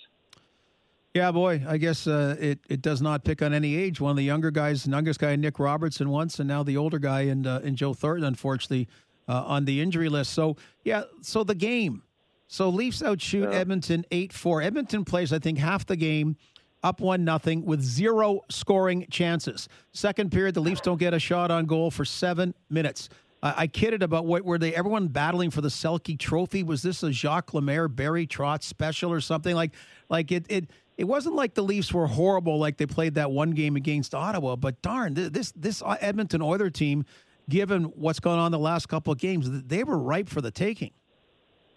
[1.13, 3.99] Yeah, boy, I guess uh, it it does not pick on any age.
[3.99, 6.99] One of the younger guys, the youngest guy, Nick Robertson, once, and now the older
[6.99, 8.87] guy, and uh, and Joe Thornton, unfortunately,
[9.27, 10.33] uh, on the injury list.
[10.33, 12.03] So yeah, so the game.
[12.49, 13.57] So Leafs outshoot yeah.
[13.57, 14.61] Edmonton eight four.
[14.61, 16.37] Edmonton plays, I think, half the game
[16.87, 19.67] up one nothing with zero scoring chances.
[19.91, 23.09] Second period, the Leafs don't get a shot on goal for seven minutes.
[23.43, 24.73] I kidded about what were they?
[24.73, 26.63] Everyone battling for the Selke Trophy.
[26.63, 29.73] Was this a Jacques Lemaire Barry Trotz special or something like?
[30.09, 33.51] Like it it it wasn't like the Leafs were horrible like they played that one
[33.51, 34.55] game against Ottawa.
[34.55, 37.05] But darn, this this Edmonton Oiler team,
[37.47, 40.91] given what's gone on the last couple of games, they were ripe for the taking.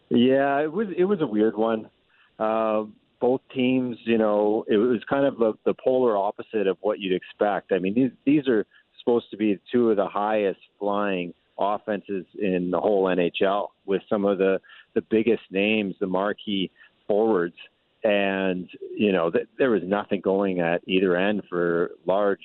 [0.08, 1.90] Yeah, it was it was a weird one.
[2.38, 2.84] Uh,
[3.20, 7.14] both teams, you know, it was kind of the, the polar opposite of what you'd
[7.14, 7.72] expect.
[7.72, 8.66] I mean, these these are
[8.98, 14.24] supposed to be two of the highest flying offenses in the whole NHL, with some
[14.24, 14.60] of the
[14.94, 16.70] the biggest names, the marquee
[17.06, 17.56] forwards,
[18.02, 22.40] and you know, th- there was nothing going at either end for large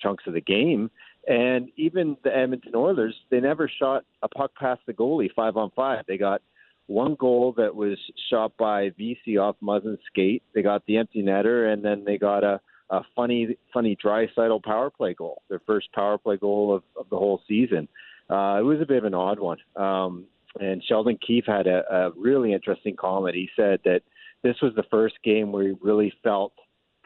[0.00, 0.90] chunks of the game.
[1.28, 5.70] And even the Edmonton Oilers, they never shot a puck past the goalie five on
[5.76, 6.04] five.
[6.08, 6.42] They got
[6.86, 7.98] one goal that was
[8.30, 10.42] shot by Vesey off Muzzin's skate.
[10.54, 14.90] They got the empty netter, and then they got a, a funny, funny Draisaitl power
[14.90, 17.88] play goal, their first power play goal of, of the whole season.
[18.28, 19.58] Uh, it was a bit of an odd one.
[19.76, 20.26] Um,
[20.60, 23.34] and Sheldon Keefe had a, a really interesting comment.
[23.34, 24.02] He said that
[24.42, 26.52] this was the first game where he really felt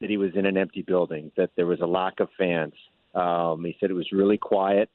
[0.01, 2.75] that he was in an empty building, that there was a lack of fans.
[3.15, 4.91] Um, he said it was really quiet.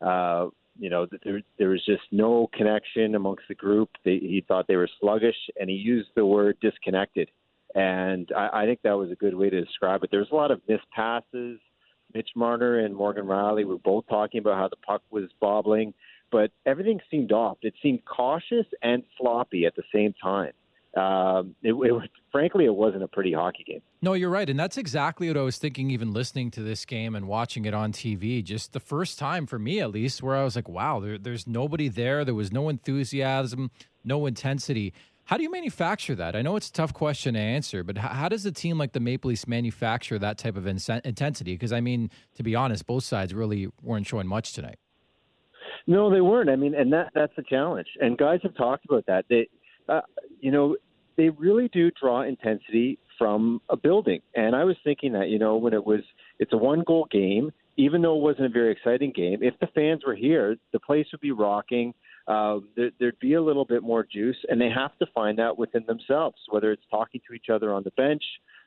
[0.00, 3.90] Uh, you know, there there was just no connection amongst the group.
[4.04, 7.30] They, he thought they were sluggish, and he used the word disconnected.
[7.74, 10.10] And I, I think that was a good way to describe it.
[10.10, 11.58] There was a lot of missed passes.
[12.14, 15.92] Mitch Marner and Morgan Rielly were both talking about how the puck was bobbling,
[16.30, 17.58] but everything seemed off.
[17.62, 20.52] It seemed cautious and sloppy at the same time
[20.96, 23.82] um, it, it, frankly, it wasn't a pretty hockey game.
[24.00, 25.90] No, you're right, and that's exactly what I was thinking.
[25.90, 29.58] Even listening to this game and watching it on TV, just the first time for
[29.58, 32.24] me, at least, where I was like, "Wow, there, there's nobody there.
[32.24, 33.70] There was no enthusiasm,
[34.04, 34.94] no intensity."
[35.26, 36.36] How do you manufacture that?
[36.36, 38.92] I know it's a tough question to answer, but how, how does a team like
[38.92, 41.54] the Maple Leafs manufacture that type of in- intensity?
[41.54, 44.78] Because I mean, to be honest, both sides really weren't showing much tonight.
[45.88, 46.48] No, they weren't.
[46.48, 47.88] I mean, and that that's the challenge.
[48.00, 49.24] And guys have talked about that.
[49.28, 49.48] They,
[49.88, 50.00] uh,
[50.40, 50.76] you know,
[51.16, 54.20] they really do draw intensity from a building.
[54.34, 56.00] And I was thinking that, you know, when it was,
[56.38, 59.68] it's a one goal game, even though it wasn't a very exciting game, if the
[59.74, 61.94] fans were here, the place would be rocking.
[62.26, 65.56] Uh, there, there'd be a little bit more juice, and they have to find that
[65.56, 68.22] within themselves, whether it's talking to each other on the bench,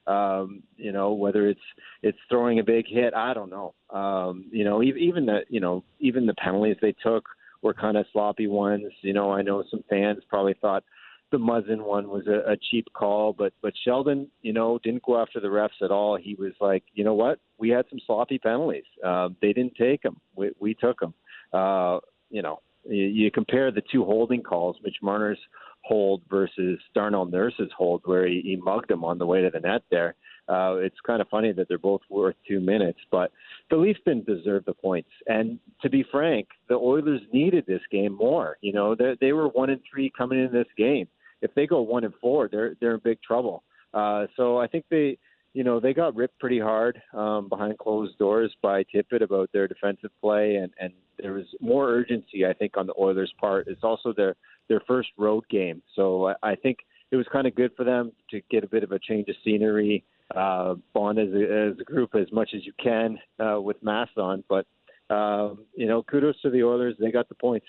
[0.07, 1.59] um, you know, whether it's
[2.01, 3.13] it's throwing a big hit.
[3.13, 3.73] I don't know.
[3.89, 7.27] Um, you know, even the you know even the penalties they took
[7.62, 8.91] were kind of sloppy ones.
[9.01, 10.83] You know, I know some fans probably thought,
[11.31, 15.21] the Muzzin one was a, a cheap call, but but Sheldon, you know, didn't go
[15.21, 16.17] after the refs at all.
[16.17, 18.83] He was like, you know what, we had some sloppy penalties.
[19.05, 20.17] Uh, they didn't take them.
[20.35, 21.13] We, we took them.
[21.53, 25.39] Uh, you know, you, you compare the two holding calls, Mitch Marner's
[25.83, 29.59] hold versus Darnell Nurse's hold, where he, he mugged him on the way to the
[29.59, 29.81] net.
[29.89, 30.15] There,
[30.47, 33.31] uh, it's kind of funny that they're both worth two minutes, but
[33.69, 35.09] the Leafs didn't deserve the points.
[35.27, 38.57] And to be frank, the Oilers needed this game more.
[38.61, 41.07] You know, they, they were one and three coming into this game
[41.41, 43.63] if they go one and four, they're they're in big trouble.
[43.93, 45.17] Uh, so I think they,
[45.54, 49.67] you know, they got ripped pretty hard um, behind closed doors by Tippett about their
[49.67, 53.67] defensive play, and and there was more urgency, I think, on the Oilers' part.
[53.67, 54.36] It's also their
[54.67, 56.80] their first road game, so I, I think
[57.12, 59.36] it was kind of good for them to get a bit of a change of
[59.43, 60.04] scenery,
[60.36, 64.17] uh, bond as a, as a group as much as you can uh, with masks
[64.17, 64.43] on.
[64.47, 64.67] But
[65.10, 67.65] um, you know, kudos to the Oilers; they got the points.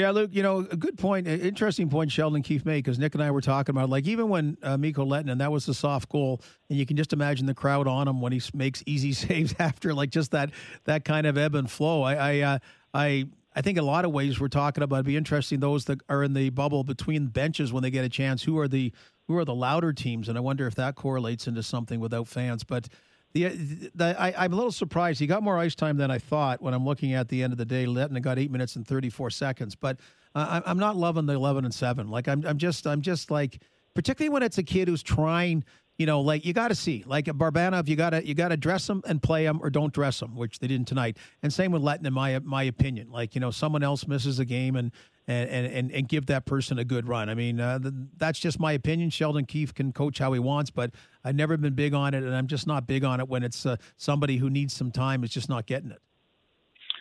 [0.00, 3.22] Yeah, Luke, you know, a good point, interesting point Sheldon Keefe made because Nick and
[3.22, 6.40] I were talking about like even when uh, Mikko Lehtonen, that was the soft goal,
[6.70, 9.92] and you can just imagine the crowd on him when he makes easy saves after
[9.92, 10.52] like just that
[10.84, 12.02] that kind of ebb and flow.
[12.02, 12.58] I I uh,
[12.94, 14.96] I I think a lot of ways we're talking about.
[14.96, 18.08] It'd be interesting those that are in the bubble between benches when they get a
[18.08, 18.42] chance.
[18.42, 18.94] Who are the
[19.28, 20.30] who are the louder teams?
[20.30, 22.64] And I wonder if that correlates into something without fans.
[22.64, 22.88] But
[23.32, 25.20] the, the I, am a little surprised.
[25.20, 27.58] He got more ice time than I thought when I'm looking at the end of
[27.58, 27.86] the day.
[27.86, 29.98] Letton got eight minutes and 34 seconds, but
[30.34, 32.08] uh, I'm not loving the 11 and seven.
[32.08, 33.62] Like I'm, I'm just, I'm just like,
[33.94, 35.64] particularly when it's a kid who's trying.
[35.98, 38.56] You know, like you got to see, like Barabanov, you got to you got to
[38.56, 41.18] dress him and play him, or don't dress him, which they didn't tonight.
[41.42, 43.10] And same with Letton, in my my opinion.
[43.10, 44.92] Like you know, someone else misses a game, and
[45.30, 47.28] and and and give that person a good run.
[47.28, 47.78] I mean, uh,
[48.16, 49.10] that's just my opinion.
[49.10, 50.90] Sheldon Keefe can coach how he wants, but
[51.24, 53.64] I've never been big on it, and I'm just not big on it when it's
[53.64, 56.00] uh, somebody who needs some time is just not getting it.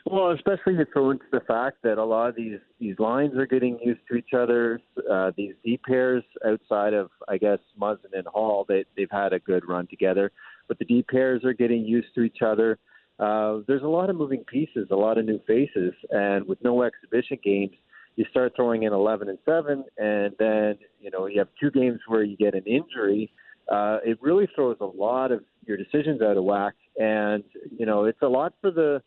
[0.05, 3.45] Well, especially to throw into the fact that a lot of these these lines are
[3.45, 4.79] getting used to each other.
[5.09, 9.39] Uh, these D pairs outside of I guess Muzzin and Holl, they they've had a
[9.39, 10.31] good run together,
[10.67, 12.77] but the D pairs are getting used to each other.
[13.19, 16.83] Uh, there's a lot of moving pieces, a lot of new faces, and with no
[16.83, 17.75] exhibition games,
[18.19, 22.01] you start throwing in 11 and 7, and then you know you have two games
[22.05, 23.31] where you get an injury.
[23.71, 27.45] Uh, it really throws a lot of your decisions out of whack, and
[27.77, 29.01] you know it's a lot for the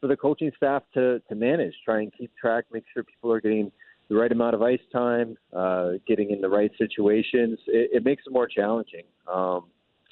[0.00, 3.40] for the coaching staff to to manage, try and keep track, make sure people are
[3.40, 3.70] getting
[4.08, 7.60] the right amount of ice time, uh, getting in the right situations.
[7.68, 9.04] It, it makes it more challenging.
[9.32, 9.66] Um,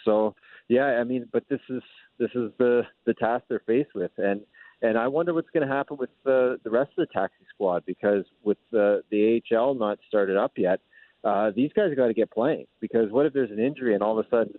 [0.04, 0.36] so
[0.68, 1.82] yeah, I mean, but this is
[2.20, 4.42] this is the the task they're faced with, and
[4.84, 7.84] and I wonder what's going to happen with the, the rest of the taxi squad
[7.86, 10.80] because with the, the AHL not started up yet,
[11.24, 12.66] uh, these guys got to get playing.
[12.80, 14.52] Because what if there's an injury and all of a sudden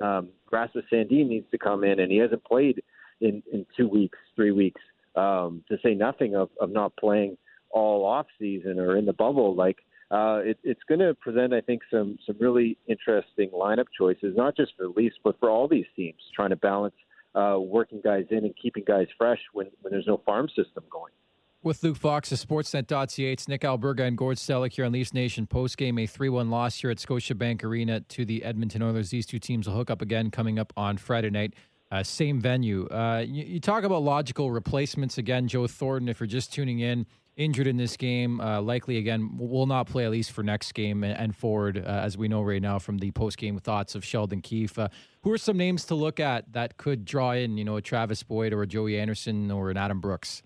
[0.00, 2.80] um, Rasmus Sandin needs to come in and he hasn't played
[3.20, 4.80] in, in two weeks, three weeks,
[5.16, 7.36] um, to say nothing of, of not playing
[7.70, 9.52] all off season or in the bubble.
[9.52, 9.78] Like
[10.12, 14.56] uh, it, it's going to present, I think, some some really interesting lineup choices, not
[14.56, 16.94] just for the Leafs, but for all these teams trying to balance–
[17.34, 21.12] uh, working guys in and keeping guys fresh when, when there's no farm system going.
[21.64, 25.46] With Luke Fox of Sportsnet.ca, it's Nick Alberga and Gord Stellick here on Leafs Nation
[25.46, 26.02] postgame.
[26.02, 29.10] A 3 1 loss here at Scotiabank Arena to the Edmonton Oilers.
[29.10, 31.54] These two teams will hook up again coming up on Friday night.
[31.92, 32.88] Uh, same venue.
[32.88, 35.46] Uh, you, you, talk about logical replacements again.
[35.46, 39.66] Joe Thornton, if you're just tuning in, injured in this game, uh, likely again will
[39.66, 42.78] not play at least for next game and, forward, uh, as we know right now
[42.78, 44.78] from the post game thoughts of Sheldon Keefe.
[44.78, 44.88] Uh,
[45.22, 48.22] who are some names to look at that could draw in, you know, a Travis
[48.22, 50.42] Boyd or a Joey Anderson or an Adam Brooks?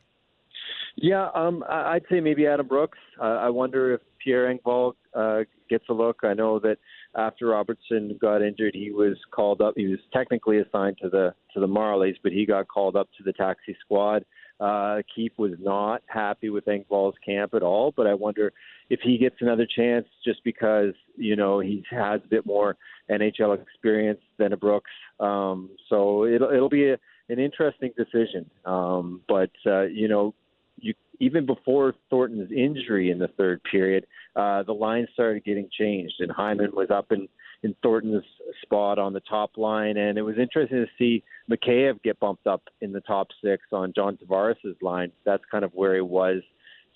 [0.97, 2.99] Yeah, um, I'd say maybe Adam Brooks.
[3.21, 6.21] I wonder if Pierre Engvall uh, gets a look.
[6.23, 6.79] I know that
[7.17, 9.75] after Robertson got injured, he was called up.
[9.77, 13.23] He was technically assigned to the to the Marlies, but he got called up to
[13.25, 14.25] the taxi squad.
[14.59, 18.53] Uh, Keefe was not happy with Engvall's camp at all, but I wonder
[18.89, 22.77] if he gets another chance just because you know he has a bit more
[23.11, 24.91] NHL experience than a Brooks.
[25.21, 28.49] Um, so it'll it'll be a, an interesting decision.
[28.65, 30.35] Um, but uh, you know,
[30.79, 36.15] you even before Thornton's injury in the third period, uh, the line started getting changed,
[36.21, 37.29] and Hyman was up in
[37.67, 38.25] in Thornton's
[38.63, 42.63] spot on the top line, and it was interesting to see Mikheyev get bumped up
[42.81, 45.11] in the top six on John Tavares' line.
[45.25, 46.43] That's kind of where he was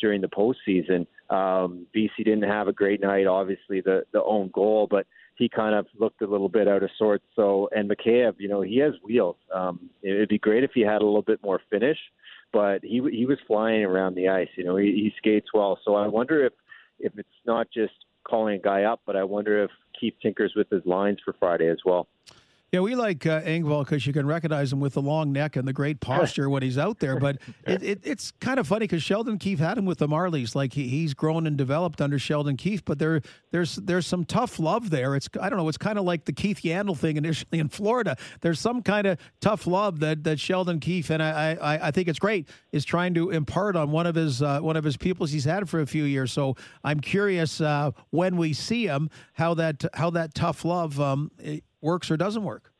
[0.00, 1.06] during the postseason.
[1.34, 5.74] Um, Vesey didn't have a great night, obviously the the own goal, but he kind
[5.74, 7.24] of looked a little bit out of sorts.
[7.34, 9.36] So, and Mikheyev, you know, he has wheels.
[9.52, 11.98] Um, it'd be great if he had a little bit more finish,
[12.52, 14.48] but he he was flying around the ice.
[14.56, 15.78] You know, he, he skates well.
[15.84, 16.52] So I wonder if
[17.00, 20.68] if it's not just calling a guy up, but I wonder if Keefe tinkers with
[20.70, 22.08] his lines for Friday as well.
[22.72, 25.66] Yeah, we like uh, Engvall because you can recognize him with the long neck and
[25.66, 27.18] the great posture when he's out there.
[27.18, 30.54] But it, it, it's kind of funny because Sheldon Keefe had him with the Marlies.
[30.54, 34.60] Like he, he's grown and developed under Sheldon Keefe, but there there's there's some tough
[34.60, 35.16] love there.
[35.16, 35.68] It's I don't know.
[35.68, 38.16] It's kind of like the Keith Yandle thing initially in Florida.
[38.40, 42.06] There's some kind of tough love that, that Sheldon Keefe and I, I I think
[42.06, 45.32] it's great is trying to impart on one of his uh, one of his pupils
[45.32, 46.30] he's had for a few years.
[46.30, 46.54] So
[46.84, 51.32] I'm curious uh, when we see him how that how that tough love um,
[51.80, 52.72] works or doesn't work.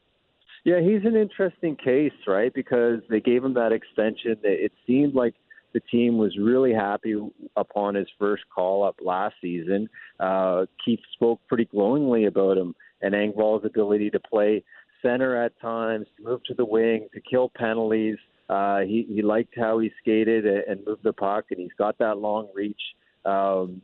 [0.65, 2.53] Yeah, he's an interesting case, right?
[2.53, 4.37] Because they gave him that extension.
[4.43, 5.35] It seemed like
[5.73, 7.15] the team was really happy
[7.57, 9.89] upon his first call up last season.
[10.19, 14.63] Uh, Keefe spoke pretty glowingly about him and Engvall's ability to play
[15.03, 18.17] center at times, to move to the wing, to kill penalties.
[18.49, 22.19] Uh, he he liked how he skated and moved the puck, and he's got that
[22.19, 22.81] long reach.
[23.25, 23.81] Um,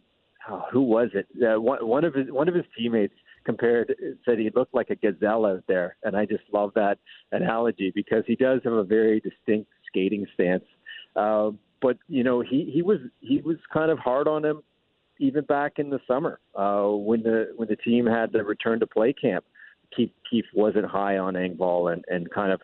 [0.50, 1.26] oh, who was it?
[1.40, 3.14] Uh, one, one of his one of his teammates
[3.46, 6.98] compared said he looked like a gazelle out there, and I just love that
[7.32, 10.64] analogy because he does have a very distinct skating stance.
[11.14, 14.62] Uh, but you know, he he was he was kind of hard on him
[15.18, 18.86] even back in the summer uh, when the when the team had the return to
[18.86, 19.44] play camp.
[19.96, 22.60] Keith Keefe wasn't high on Engvall and and kind of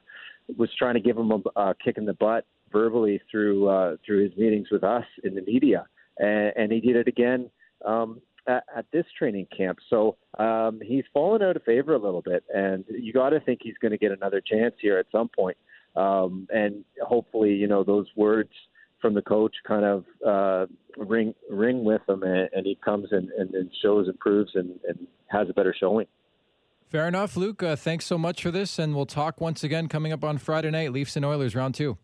[0.59, 4.25] was trying to give him a, a kick in the butt verbally through uh, through
[4.25, 5.87] his meetings with us in the media,
[6.19, 7.49] and, and he did it again
[7.87, 9.79] um, at, at this training camp.
[9.91, 13.61] So um, he's fallen out of favor a little bit, and you got to think
[13.63, 15.57] he's going to get another chance here at some point.
[15.95, 18.51] Um, and hopefully, you know, those words
[19.01, 23.29] from the coach kind of uh, ring ring with him, and, and he comes and,
[23.37, 26.07] and, and shows, improves, and, and has a better showing.
[26.89, 27.63] Fair enough, Luke.
[27.63, 30.71] Uh, thanks so much for this, and we'll talk once again coming up on Friday
[30.71, 30.93] night.
[30.93, 31.99] Leafs and Oilers round two.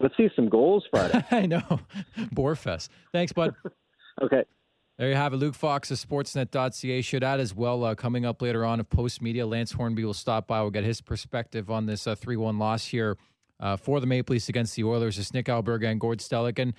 [0.00, 1.24] Let's see some goals Friday.
[1.30, 1.80] I know,
[2.18, 2.88] Boarfest.
[3.12, 3.54] Thanks, bud.
[4.22, 4.44] okay.
[4.96, 5.38] There you have it.
[5.38, 7.82] Luke Fox of Sportsnet.ca should add as well.
[7.82, 10.60] Uh, coming up later on of Post Media, Lance Hornby will stop by.
[10.60, 13.16] We'll get his perspective on this uh, 3 1 loss here
[13.58, 15.18] uh, for the Maple Leafs against the Oilers.
[15.18, 16.60] It's Nick Alberga and Gord Stellick.
[16.60, 16.74] And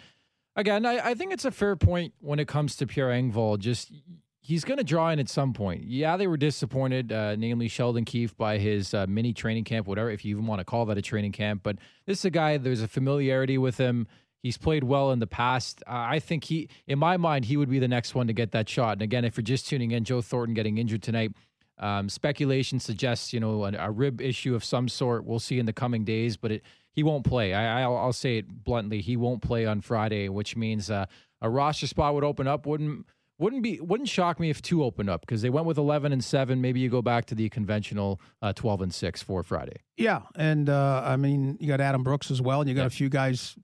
[0.56, 3.60] again, I, I, think it's a fair point when it comes to Pierre Engvall.
[3.60, 3.92] Just
[4.40, 5.84] he's going to draw in at some point.
[5.84, 10.10] Yeah, they were disappointed, uh, namely Sheldon Keefe, by his uh, mini training camp, whatever,
[10.10, 11.64] if you even want to call that a training camp.
[11.64, 14.08] But this is a guy, there's a familiarity with him.
[14.46, 15.82] He's played well in the past.
[15.88, 18.52] Uh, I think he, in my mind, he would be the next one to get
[18.52, 18.92] that shot.
[18.92, 21.32] And again, if you're just tuning in, Joe Thornton getting injured tonight.
[21.80, 25.26] Um, speculation suggests, you know, a, a, rib issue of some sort.
[25.26, 27.56] We'll see in the coming days, but it, he won't play.
[27.56, 29.02] I, will say it bluntly.
[29.02, 31.08] He won't play on Friday, which means uh,
[31.42, 32.68] a roster spot would open up.
[32.68, 33.08] Wouldn't
[33.40, 36.24] wouldn't be wouldn't shock me if two opened up because they went with eleven and
[36.24, 36.62] seven.
[36.62, 39.78] Maybe you go back to the conventional uh, twelve and six for Friday.
[39.98, 42.92] Yeah, and uh, I mean you got Adam Brooks as well, and you got a
[42.92, 43.56] few guys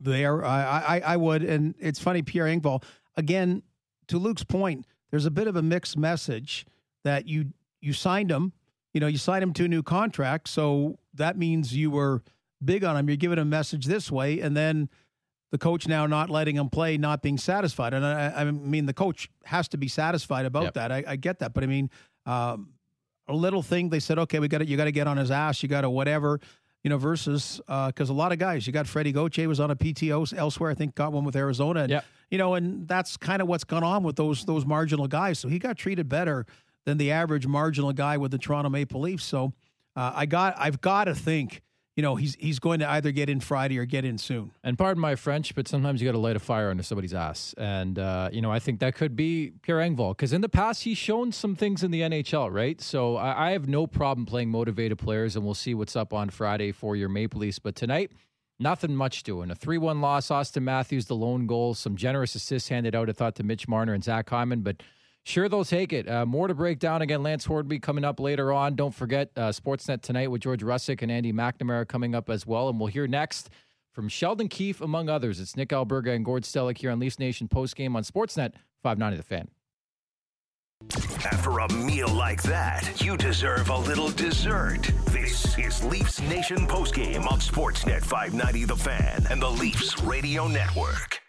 [0.00, 0.44] there.
[0.44, 2.82] I, I, I would, and it's funny, Pierre Engvall.
[3.16, 3.62] Again,
[4.08, 6.66] to Luke's point, there's a bit of a mixed message
[7.04, 8.52] that you you signed him.
[8.92, 12.22] You know, you signed him to a new contract, so that means you were
[12.64, 13.08] big on him.
[13.08, 14.88] You're giving him a message this way, and then
[15.50, 17.94] the coach now not letting him play, not being satisfied.
[17.94, 20.74] And I, I mean, the coach has to be satisfied about yep.
[20.74, 20.92] that.
[20.92, 21.90] I, I, get that, but I mean,
[22.26, 22.70] um,
[23.28, 25.30] a little thing they said, okay, we got to you got to get on his
[25.30, 25.62] ass.
[25.62, 26.40] You got to whatever
[26.84, 29.70] you know, versus because uh, a lot of guys, you got Freddie Gauthier was on
[29.70, 30.70] a PTO elsewhere.
[30.70, 31.80] I think got one with Arizona.
[31.80, 32.04] And, yep.
[32.30, 35.38] You know, and that's kind of what's gone on with those those marginal guys.
[35.38, 36.46] So he got treated better
[36.84, 39.24] than the average marginal guy with the Toronto Maple Leafs.
[39.24, 39.52] So
[39.96, 41.62] uh, I got I've got to think
[41.98, 44.52] you know, he's he's going to either get in Friday or get in soon.
[44.62, 47.56] And pardon my French, but sometimes you got to light a fire under somebody's ass.
[47.58, 50.84] And uh, you know, I think that could be Pierre Engvall because in the past
[50.84, 52.80] he's shown some things in the NHL, right?
[52.80, 56.30] So I, I, have no problem playing motivated players, and we'll see what's up on
[56.30, 57.58] Friday for your Maple Leafs.
[57.58, 58.12] But tonight,
[58.60, 59.50] nothing much doing.
[59.50, 60.30] A three-one loss.
[60.30, 61.74] Austin Matthews the lone goal.
[61.74, 63.08] Some generous assists handed out.
[63.08, 64.84] I thought to Mitch Marner and Zach Hyman, but
[65.28, 66.08] Sure, they'll take it.
[66.08, 67.02] Uh, more to break down.
[67.02, 68.76] Again, Lance Hornby coming up later on.
[68.76, 72.70] Don't forget uh, Sportsnet tonight with George Russick and Andy McNamara coming up as well.
[72.70, 73.50] And we'll hear next
[73.92, 75.38] from Sheldon Keefe, among others.
[75.38, 79.22] It's Nick Alberga and Gord Stellick here on Leafs Nation postgame on Sportsnet 590 The
[79.22, 79.48] Fan.
[81.30, 84.90] After a meal like that, you deserve a little dessert.
[85.08, 91.20] This is Leafs Nation postgame on Sportsnet 590 The Fan and the Leafs Radio Network.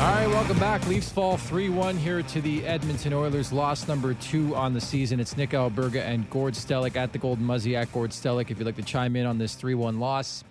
[0.00, 0.86] All right, welcome back.
[0.86, 3.52] Leafs fall 3 1 here to the Edmonton Oilers.
[3.52, 5.18] Loss number two on the season.
[5.18, 8.52] It's Nick Alberga and Gord Stellick at the Golden Muzzy at Gord Stellick.
[8.52, 10.44] If you'd like to chime in on this 3 1 loss.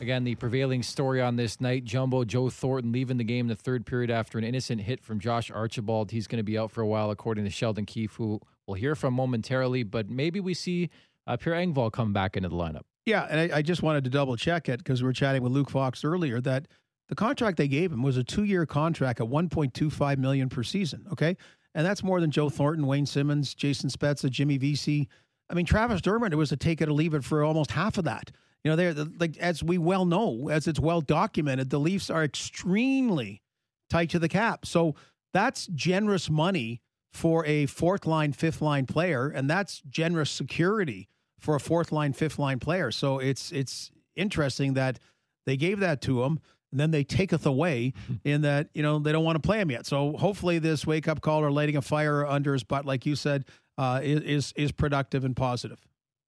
[0.00, 3.54] Again, the prevailing story on this night Jumbo Joe Thornton leaving the game in the
[3.56, 6.10] third period after an innocent hit from Josh Archibald.
[6.10, 8.94] He's going to be out for a while, according to Sheldon Keefe, who we'll hear
[8.94, 9.82] from momentarily.
[9.82, 10.88] But maybe we see
[11.26, 12.84] uh, Pierre Engvall come back into the lineup.
[13.04, 15.52] Yeah, and I, I just wanted to double check it because we were chatting with
[15.52, 16.68] Luke Fox earlier that
[17.08, 21.06] the contract they gave him was a two-year contract at 1.25 million per season.
[21.12, 21.36] Okay,
[21.74, 25.08] and that's more than Joe Thornton, Wayne Simmonds, Jason Spezza, Jimmy Vesey.
[25.50, 26.32] I mean, Travis Dermott.
[26.32, 28.30] It was a take it or leave it for almost half of that.
[28.62, 32.24] You know, they're like as we well know, as it's well documented, the Leafs are
[32.24, 33.42] extremely
[33.90, 34.64] tight to the cap.
[34.64, 34.94] So
[35.34, 36.80] that's generous money
[37.12, 42.12] for a fourth line, fifth line player, and that's generous security for a fourth line,
[42.12, 42.90] fifth line player.
[42.90, 44.98] So it's it's interesting that
[45.44, 46.40] they gave that to him
[46.74, 47.92] and then they taketh away
[48.24, 49.86] in that you know they don't want to play him yet.
[49.86, 53.14] So hopefully this wake up call or lighting a fire under his butt, like you
[53.14, 53.44] said,
[53.78, 55.86] uh, is is productive and positive.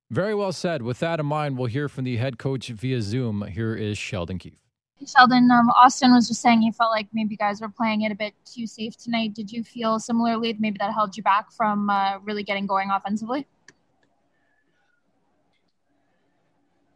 [0.08, 0.82] Very well said.
[0.82, 3.44] With that in mind, we'll hear from the head coach via Zoom.
[3.48, 4.60] Here is Sheldon Keefe.
[5.04, 8.12] Sheldon, um, Austin was just saying he felt like maybe you guys were playing it
[8.12, 9.34] a bit too safe tonight.
[9.34, 10.56] Did you feel similarly?
[10.58, 13.46] Maybe that held you back from uh, really getting going offensively.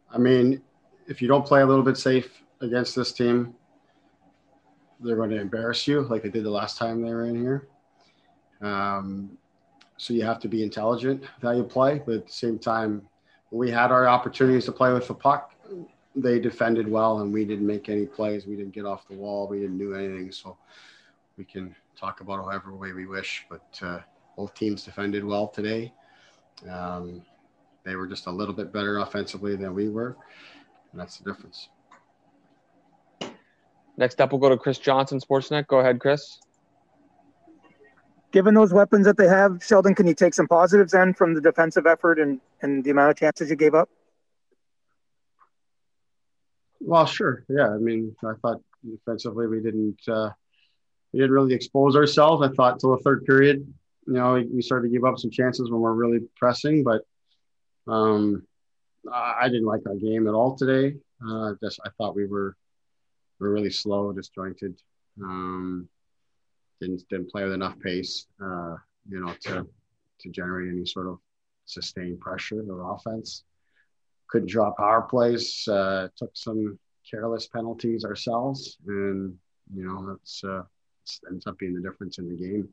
[0.09, 0.61] I mean,
[1.07, 3.53] if you don't play a little bit safe against this team,
[4.99, 7.67] they're going to embarrass you like they did the last time they were in here.
[8.61, 9.37] Um,
[9.97, 13.07] so you have to be intelligent how you play, but at the same time,
[13.51, 15.53] we had our opportunities to play with the puck,
[16.15, 18.45] they defended well, and we didn't make any plays.
[18.45, 19.47] We didn't get off the wall.
[19.47, 20.31] We didn't do anything.
[20.31, 20.57] So
[21.37, 23.99] we can talk about however way we wish, but uh,
[24.35, 25.93] both teams defended well today.
[26.69, 27.23] Um,
[27.83, 30.17] they were just a little bit better offensively than we were,
[30.91, 31.69] and that's the difference.
[33.97, 35.67] Next up, we'll go to Chris Johnson, Sportsnet.
[35.67, 36.39] Go ahead, Chris.
[38.31, 41.41] Given those weapons that they have, Sheldon, can you take some positives then from the
[41.41, 43.89] defensive effort and, and the amount of chances you gave up?
[46.79, 47.43] Well, sure.
[47.49, 47.69] Yeah.
[47.69, 50.29] I mean, I thought defensively we didn't uh,
[51.13, 52.47] we didn't really expose ourselves.
[52.47, 53.71] I thought till the third period,
[54.07, 57.01] you know, we started to give up some chances when we're really pressing, but
[57.87, 58.47] um,
[59.11, 60.95] I didn't like our game at all today.
[61.25, 62.60] Uh, just I thought we were we
[63.41, 64.79] were really slow, disjointed.
[65.21, 65.89] Um,
[66.79, 68.75] didn't didn't play with enough pace, uh,
[69.09, 69.67] you know, to
[70.21, 71.19] to generate any sort of
[71.65, 73.43] sustained pressure or offense.
[74.29, 75.67] Couldn't draw power plays.
[75.67, 76.79] Uh, took some
[77.09, 79.35] careless penalties ourselves, and
[79.75, 80.63] you know that's uh,
[81.29, 82.69] ends up being the difference in the game.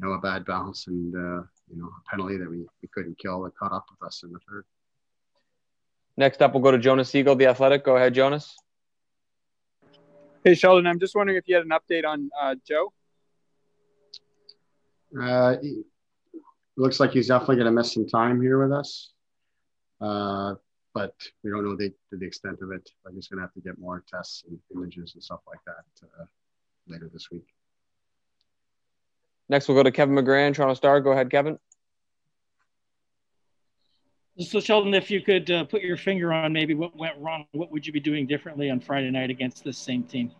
[0.00, 3.18] You know, a bad bounce and uh, you know a penalty that we, we couldn't
[3.18, 4.64] kill that caught up with us in the third.
[6.16, 7.84] Next up, we'll go to Jonas Siegel, the Athletic.
[7.84, 8.56] Go ahead, Jonas.
[10.44, 10.88] Hey, Sheldon.
[10.88, 12.92] I'm just wondering if you had an update on uh, Joe.
[15.20, 15.54] Uh,
[16.76, 19.12] looks like he's definitely going to miss some time here with us,
[20.00, 20.54] uh,
[20.94, 21.14] but
[21.44, 22.90] we don't know the, to the extent of it.
[23.04, 26.08] But he's going to have to get more tests and images and stuff like that
[26.20, 26.24] uh,
[26.88, 27.46] later this week.
[29.48, 31.00] Next, we'll go to Kevin McGran, Toronto Star.
[31.00, 31.56] Go ahead, Kevin.
[34.38, 37.70] So, Sheldon, if you could uh, put your finger on maybe what went wrong, what
[37.70, 40.32] would you be doing differently on Friday night against this same team?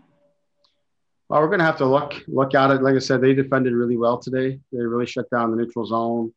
[1.29, 2.83] Well, we're going to have to look look at it.
[2.83, 4.59] Like I said, they defended really well today.
[4.73, 6.33] They really shut down the neutral zone,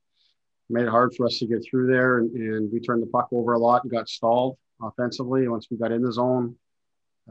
[0.69, 3.29] made it hard for us to get through there, and, and we turned the puck
[3.31, 5.47] over a lot and got stalled offensively.
[5.47, 6.55] Once we got in the zone,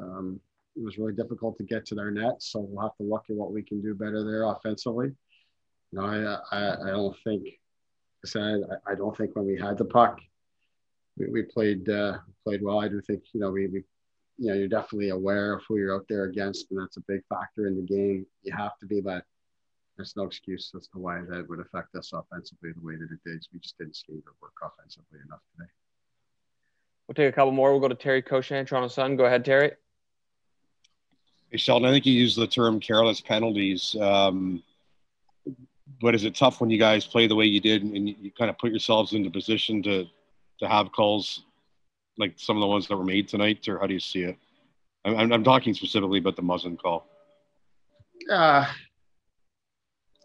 [0.01, 0.41] um,
[0.75, 2.35] it was really difficult to get to their net.
[2.41, 5.13] So we'll have to look at what we can do better there offensively.
[5.93, 7.45] You know, I I, I don't think
[8.25, 10.21] said I, I, don't think when we had the puck,
[11.17, 12.81] we, we played uh, played well.
[12.81, 13.85] I do think you know we, we
[14.39, 17.23] you know you're definitely aware of who you're out there against, and that's a big
[17.29, 18.27] factor in the game.
[18.43, 19.25] You have to be, but
[19.97, 23.21] there's no excuse as to why that would affect us offensively the way that it
[23.25, 23.47] did.
[23.53, 25.71] We just didn't skate or work offensively enough today.
[27.07, 27.71] We'll take a couple more.
[27.71, 29.17] We'll go to Terry Koshan, Toronto Sun.
[29.17, 29.73] Go ahead, Terry.
[31.51, 33.95] Hey, Sheldon, I think you used the term careless penalties.
[34.01, 34.63] Um,
[36.01, 38.51] but is it tough when you guys play the way you did and you, kind
[38.51, 40.07] of put yourselves into position to
[40.61, 41.45] to have calls
[42.17, 44.39] like some of the ones that were made tonight, or how do you see it?
[45.05, 47.07] I'm, I'm talking specifically about the Muzzin call.
[48.31, 48.67] Uh,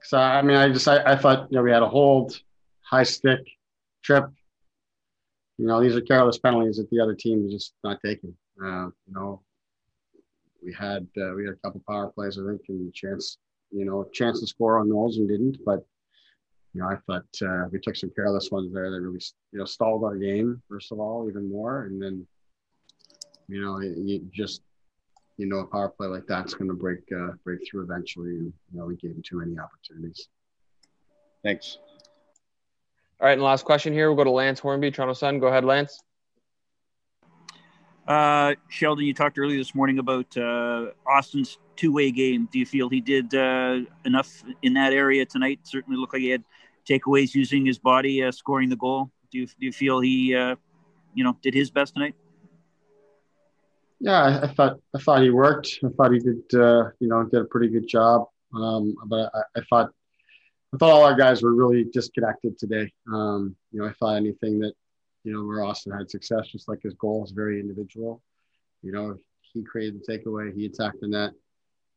[0.03, 2.39] so I mean, I just I, I thought you know we had a hold,
[2.81, 3.41] high stick,
[4.03, 4.25] trip.
[5.57, 8.33] You know, these are careless penalties that the other team is just not taking.
[8.63, 9.41] Uh, you know,
[10.63, 13.37] we had uh, we had a couple power plays, I think, and the chance
[13.71, 15.57] you know chance to score on those and didn't.
[15.65, 15.85] But
[16.73, 19.65] you know, I thought uh, we took some careless ones there that really you know
[19.65, 22.25] stalled our game first of all even more, and then
[23.47, 24.61] you know you just
[25.37, 28.53] you know a power play like that's going to break uh, break through eventually, and
[28.71, 30.27] you know we gave them too many opportunities.
[31.43, 31.77] Thanks.
[33.21, 34.09] All right, and last question here.
[34.09, 35.39] We'll go to Lance Hornby, Toronto Sun.
[35.39, 35.99] Go ahead, Lance.
[38.09, 42.49] Uh, Sheldon, you talked earlier this morning about uh, Austin's two-way game.
[42.51, 45.59] Do you feel he did uh, enough in that area tonight?
[45.63, 46.43] Certainly looked like he had
[46.89, 49.11] takeaways using his body, uh, scoring the goal.
[49.31, 50.55] Do you do you feel he, uh,
[51.13, 52.15] you know, did his best tonight?
[53.99, 55.77] Yeah, I, I, thought I thought he worked.
[55.85, 58.25] I thought he did, uh, you know, did a pretty good job.
[58.55, 59.91] Um, but I, I, thought
[60.73, 62.91] I thought all our guys were really disconnected today.
[63.13, 64.73] Um, you know, I thought anything that
[65.23, 68.21] you know, where Austin had success, just like his goal is very individual.
[68.81, 71.31] You know, he created the takeaway, he attacked the net.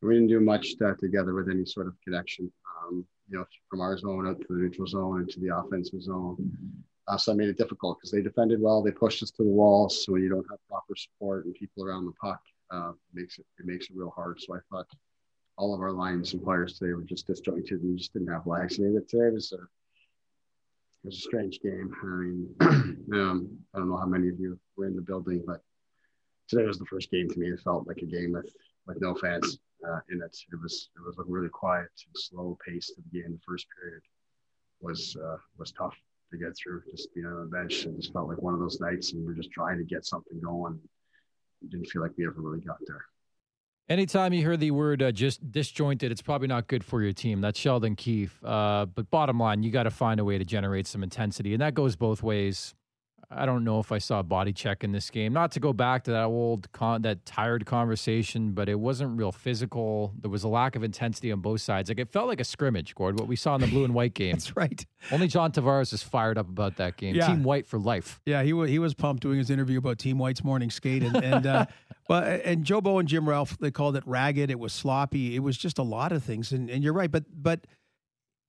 [0.00, 2.52] We didn't do much together with any sort of connection.
[2.84, 6.52] Um, you know, from our zone out to the neutral zone into the offensive zone.
[7.08, 8.82] Uh, so I made it difficult because they defended well.
[8.82, 10.04] They pushed us to the walls.
[10.04, 13.46] So when you don't have proper support and people around the puck, uh, makes it
[13.58, 14.40] it makes it real hard.
[14.40, 14.86] So I thought
[15.56, 18.78] all of our lines and players today were just disjointed and just didn't have legs.
[18.78, 19.58] And it today was a
[21.02, 21.92] it was a strange game.
[22.02, 22.54] I mean,
[23.12, 25.60] um, I don't know how many of you were in the building, but
[26.48, 27.48] today was the first game to me.
[27.48, 28.54] It felt like a game with
[28.86, 30.36] with no fans uh, in it.
[30.52, 33.32] It was it was a really quiet, slow pace to the game.
[33.32, 34.02] The first period
[34.80, 35.96] was uh, was tough
[36.30, 36.82] to get through.
[36.90, 39.32] Just being on the bench, it just felt like one of those nights, and we
[39.32, 40.78] are just trying to get something going.
[41.62, 43.04] It didn't feel like we ever really got there.
[43.92, 47.42] Anytime you hear the word uh, just disjointed, it's probably not good for your team.
[47.42, 48.42] That's Sheldon Keefe.
[48.42, 51.60] Uh, but bottom line, you got to find a way to generate some intensity, and
[51.60, 52.74] that goes both ways.
[53.30, 55.34] I don't know if I saw a body check in this game.
[55.34, 59.30] Not to go back to that old, con- that tired conversation, but it wasn't real
[59.32, 60.14] physical.
[60.18, 61.90] There was a lack of intensity on both sides.
[61.90, 63.18] Like it felt like a scrimmage, Gord.
[63.18, 64.32] What we saw in the blue and white game.
[64.32, 64.86] That's right.
[65.10, 67.14] Only John Tavares is fired up about that game.
[67.14, 67.26] Yeah.
[67.26, 68.22] Team White for life.
[68.24, 71.16] Yeah, he was he was pumped doing his interview about Team White's morning skate, and
[71.16, 71.66] and uh,
[72.08, 74.50] but and Joe Bo and Jim Ralph they called it ragged.
[74.50, 75.36] It was sloppy.
[75.36, 77.66] It was just a lot of things, and and you're right, but but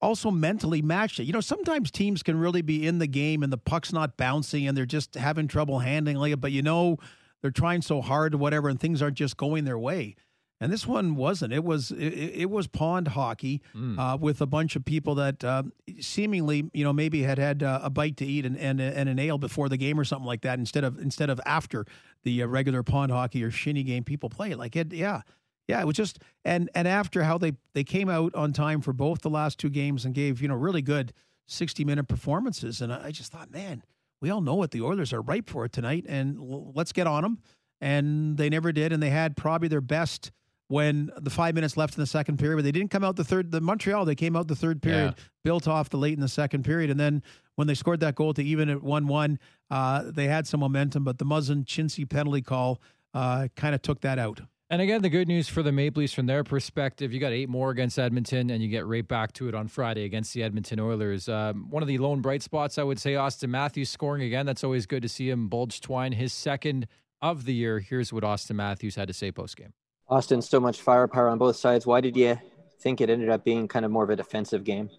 [0.02, 1.24] also mentally matched it.
[1.24, 4.68] You know, sometimes teams can really be in the game and the puck's not bouncing
[4.68, 6.98] and they're just having trouble handling it, but you know
[7.42, 10.16] they're trying so hard or whatever, and things aren't just going their way.
[10.64, 11.52] And this one wasn't.
[11.54, 14.00] It was it, it was pond hockey Hmm.
[14.00, 15.64] uh, with a bunch of people that uh,
[16.00, 19.20] seemingly you know maybe had had uh, a bite to eat and, and and an
[19.20, 21.86] ale before the game or something like that instead of instead of after
[22.24, 24.54] the uh, regular pond hockey or shinny game people play.
[24.56, 25.22] Like it, yeah,
[25.68, 25.82] yeah.
[25.82, 29.22] It was just and and after how they they came out on time for both
[29.22, 31.14] the last two games and gave you know really good
[31.48, 32.82] sixty minute performances.
[32.82, 33.84] And I I just thought, man,
[34.22, 37.24] we all know what the Oilers are ripe for tonight, and l- let's get on
[37.24, 37.40] them.
[37.82, 40.32] And they never did, and they had probably their best
[40.68, 42.58] when the five minutes left in the second period.
[42.58, 43.52] But they didn't come out the third.
[43.52, 46.64] The Montreal they came out the third period, built off the late in the second
[46.64, 47.24] period, and then
[47.56, 49.40] when they scored that goal to even at one one,
[49.70, 51.04] uh, they had some momentum.
[51.04, 52.82] But the Muzzin Chintzy penalty call
[53.14, 54.42] uh, kind of took that out.
[54.70, 57.48] And again, the good news for the Maple Leafs from their perspective, you got eight
[57.48, 60.80] more against Edmonton, and you get right back to it on Friday against the Edmonton
[60.80, 61.30] Oilers.
[61.30, 64.48] Um, one of the lone bright spots, I would say, Austin Matthews scoring again.
[64.48, 66.88] That's always good to see him bulge twine his second
[67.22, 67.82] of the year.
[67.82, 69.74] Here's what Austin Matthews had to say post game.
[70.14, 71.88] Austin, so much firepower on both sides.
[71.88, 72.38] Why did you
[72.82, 74.92] think it ended up being kind of more of a defensive game?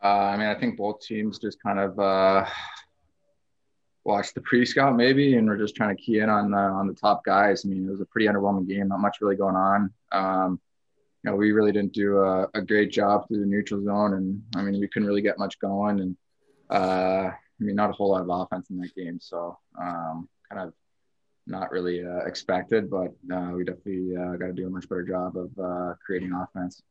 [0.00, 2.46] Uh, I mean, I think both teams just kind of uh,
[4.04, 6.94] watched the pre-scout maybe, and we're just trying to key in on the on the
[6.94, 7.64] top guys.
[7.64, 8.86] I mean, it was a pretty underwhelming game.
[8.86, 9.92] Not much really going on.
[10.12, 10.60] Um,
[11.24, 14.40] you know, we really didn't do a, a great job through the neutral zone, and
[14.54, 16.16] I mean, we couldn't really get much going, and
[16.70, 19.18] uh, I mean, not a whole lot of offense in that game.
[19.20, 20.72] So, um, kind of
[21.46, 25.02] not really uh, expected, but uh, we definitely uh, got to do a much better
[25.02, 26.82] job of uh, creating offense.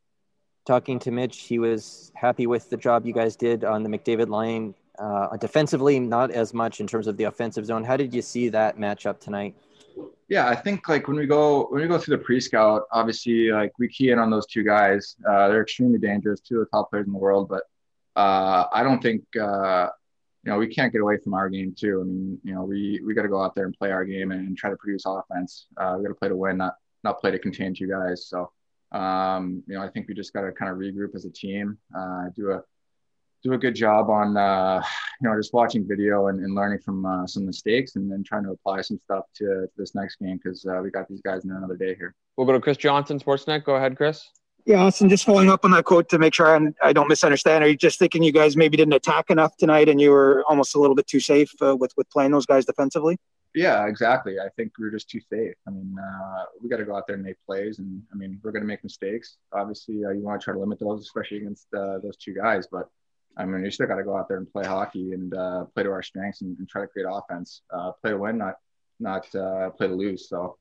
[0.66, 4.28] Talking to Mitch, he was happy with the job you guys did on the McDavid
[4.28, 4.74] line.
[4.98, 7.82] Uh, defensively, not as much in terms of the offensive zone.
[7.82, 9.56] How did you see that matchup tonight?
[10.28, 13.72] Yeah, I think like when we go when we go through the pre-scout, obviously like
[13.78, 15.16] we key in on those two guys.
[15.28, 17.48] Uh, they're extremely dangerous, two of the top players in the world.
[17.48, 17.64] But
[18.16, 19.88] uh, I don't think uh,
[20.44, 22.00] you know we can't get away from our game too.
[22.00, 24.30] I mean, you know, we we got to go out there and play our game
[24.30, 25.66] and try to produce offense.
[25.76, 28.28] Uh, we got to play to win, not not play to contain you guys.
[28.28, 28.50] So
[28.94, 31.78] um, you know, I think we just got to kind of regroup as a team,
[31.96, 32.62] uh, do a
[33.42, 34.82] do a good job on uh,
[35.20, 38.44] you know just watching video and, and learning from uh, some mistakes and then trying
[38.44, 41.44] to apply some stuff to, to this next game because uh, we got these guys
[41.44, 42.14] in another day here.
[42.36, 43.64] We'll go to Chris Johnson, Sportsnet.
[43.64, 44.28] Go ahead, Chris.
[44.66, 47.62] Yeah, Austin, just following up on that quote to make sure I, I don't misunderstand.
[47.62, 50.74] Are you just thinking you guys maybe didn't attack enough tonight and you were almost
[50.74, 53.18] a little bit too safe uh, with, with playing those guys defensively?
[53.54, 54.40] Yeah, exactly.
[54.40, 55.54] I think we are just too safe.
[55.68, 58.40] I mean, uh, we got to go out there and make plays, and I mean,
[58.42, 59.36] we're going to make mistakes.
[59.52, 62.66] Obviously, uh, you want to try to limit those, especially against uh, those two guys.
[62.66, 62.88] But
[63.36, 65.84] I mean, you still got to go out there and play hockey and uh, play
[65.84, 67.62] to our strengths and, and try to create offense.
[67.72, 68.54] Uh, play to win, not
[68.98, 70.28] not play to lose.
[70.28, 70.56] So,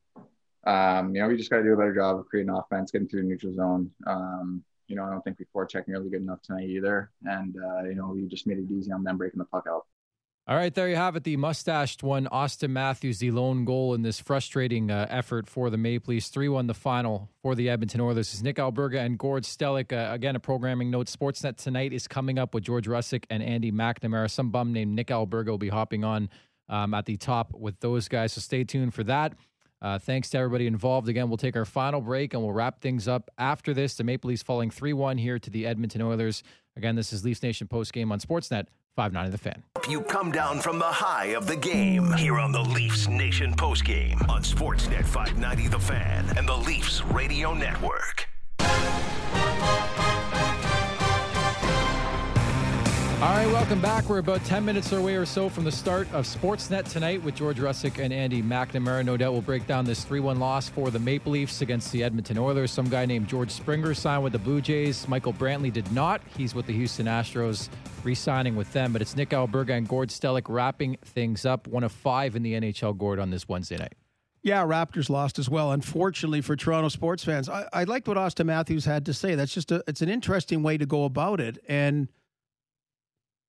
[0.65, 3.07] um, you know, we just got to do a better job of creating offense, getting
[3.07, 3.91] through the neutral zone.
[4.07, 7.83] Um, you know, I don't think we forechecking really good enough tonight either, and uh,
[7.83, 9.85] you know, we just made it easy on them breaking the puck out.
[10.45, 11.23] All right, there you have it.
[11.23, 15.77] The mustached one, Austin Matthews, the lone goal in this frustrating uh, effort for the
[15.77, 16.27] Maple Leafs.
[16.27, 18.15] 3 1 the final for the Edmonton Oilers.
[18.17, 19.93] This is Nick Alberga and Gord Stellick.
[19.93, 23.71] Uh, again, a programming note Sportsnet tonight is coming up with George Russick and Andy
[23.71, 24.29] McNamara.
[24.29, 26.29] Some bum named Nick Alberga will be hopping on
[26.67, 29.35] um, at the top with those guys, so stay tuned for that.
[29.83, 31.09] Uh, thanks to everybody involved.
[31.09, 33.95] Again, we'll take our final break and we'll wrap things up after this.
[33.95, 36.41] The Maple Leafs falling 3 1 here to the Edmonton Oilers.
[36.77, 39.63] Again, this is Leafs Nation post game on Sportsnet 590 The Fan.
[39.89, 43.83] You come down from the high of the game here on the Leafs Nation post
[43.83, 48.32] game on Sportsnet 590 The Fan and the Leafs Radio Network.
[53.23, 54.09] All right, welcome back.
[54.09, 57.57] We're about 10 minutes away or so from the start of Sportsnet tonight with George
[57.57, 59.05] Russick and Andy McNamara.
[59.05, 62.03] No doubt we'll break down this 3 1 loss for the Maple Leafs against the
[62.03, 62.69] Edmonton Oilers.
[62.69, 65.07] Some guy named George Springer signed with the Blue Jays.
[65.07, 66.19] Michael Brantley did not.
[66.35, 67.69] He's with the Houston Astros,
[68.03, 68.91] re signing with them.
[68.91, 71.65] But it's Nick Alberga and Gord Stellick wrapping things up.
[71.69, 73.93] One of five in the NHL, Gord, on this Wednesday night.
[74.41, 75.71] Yeah, Raptors lost as well.
[75.71, 79.35] Unfortunately for Toronto sports fans, I, I liked what Austin Matthews had to say.
[79.35, 82.09] That's just a, it's an interesting way to go about it, and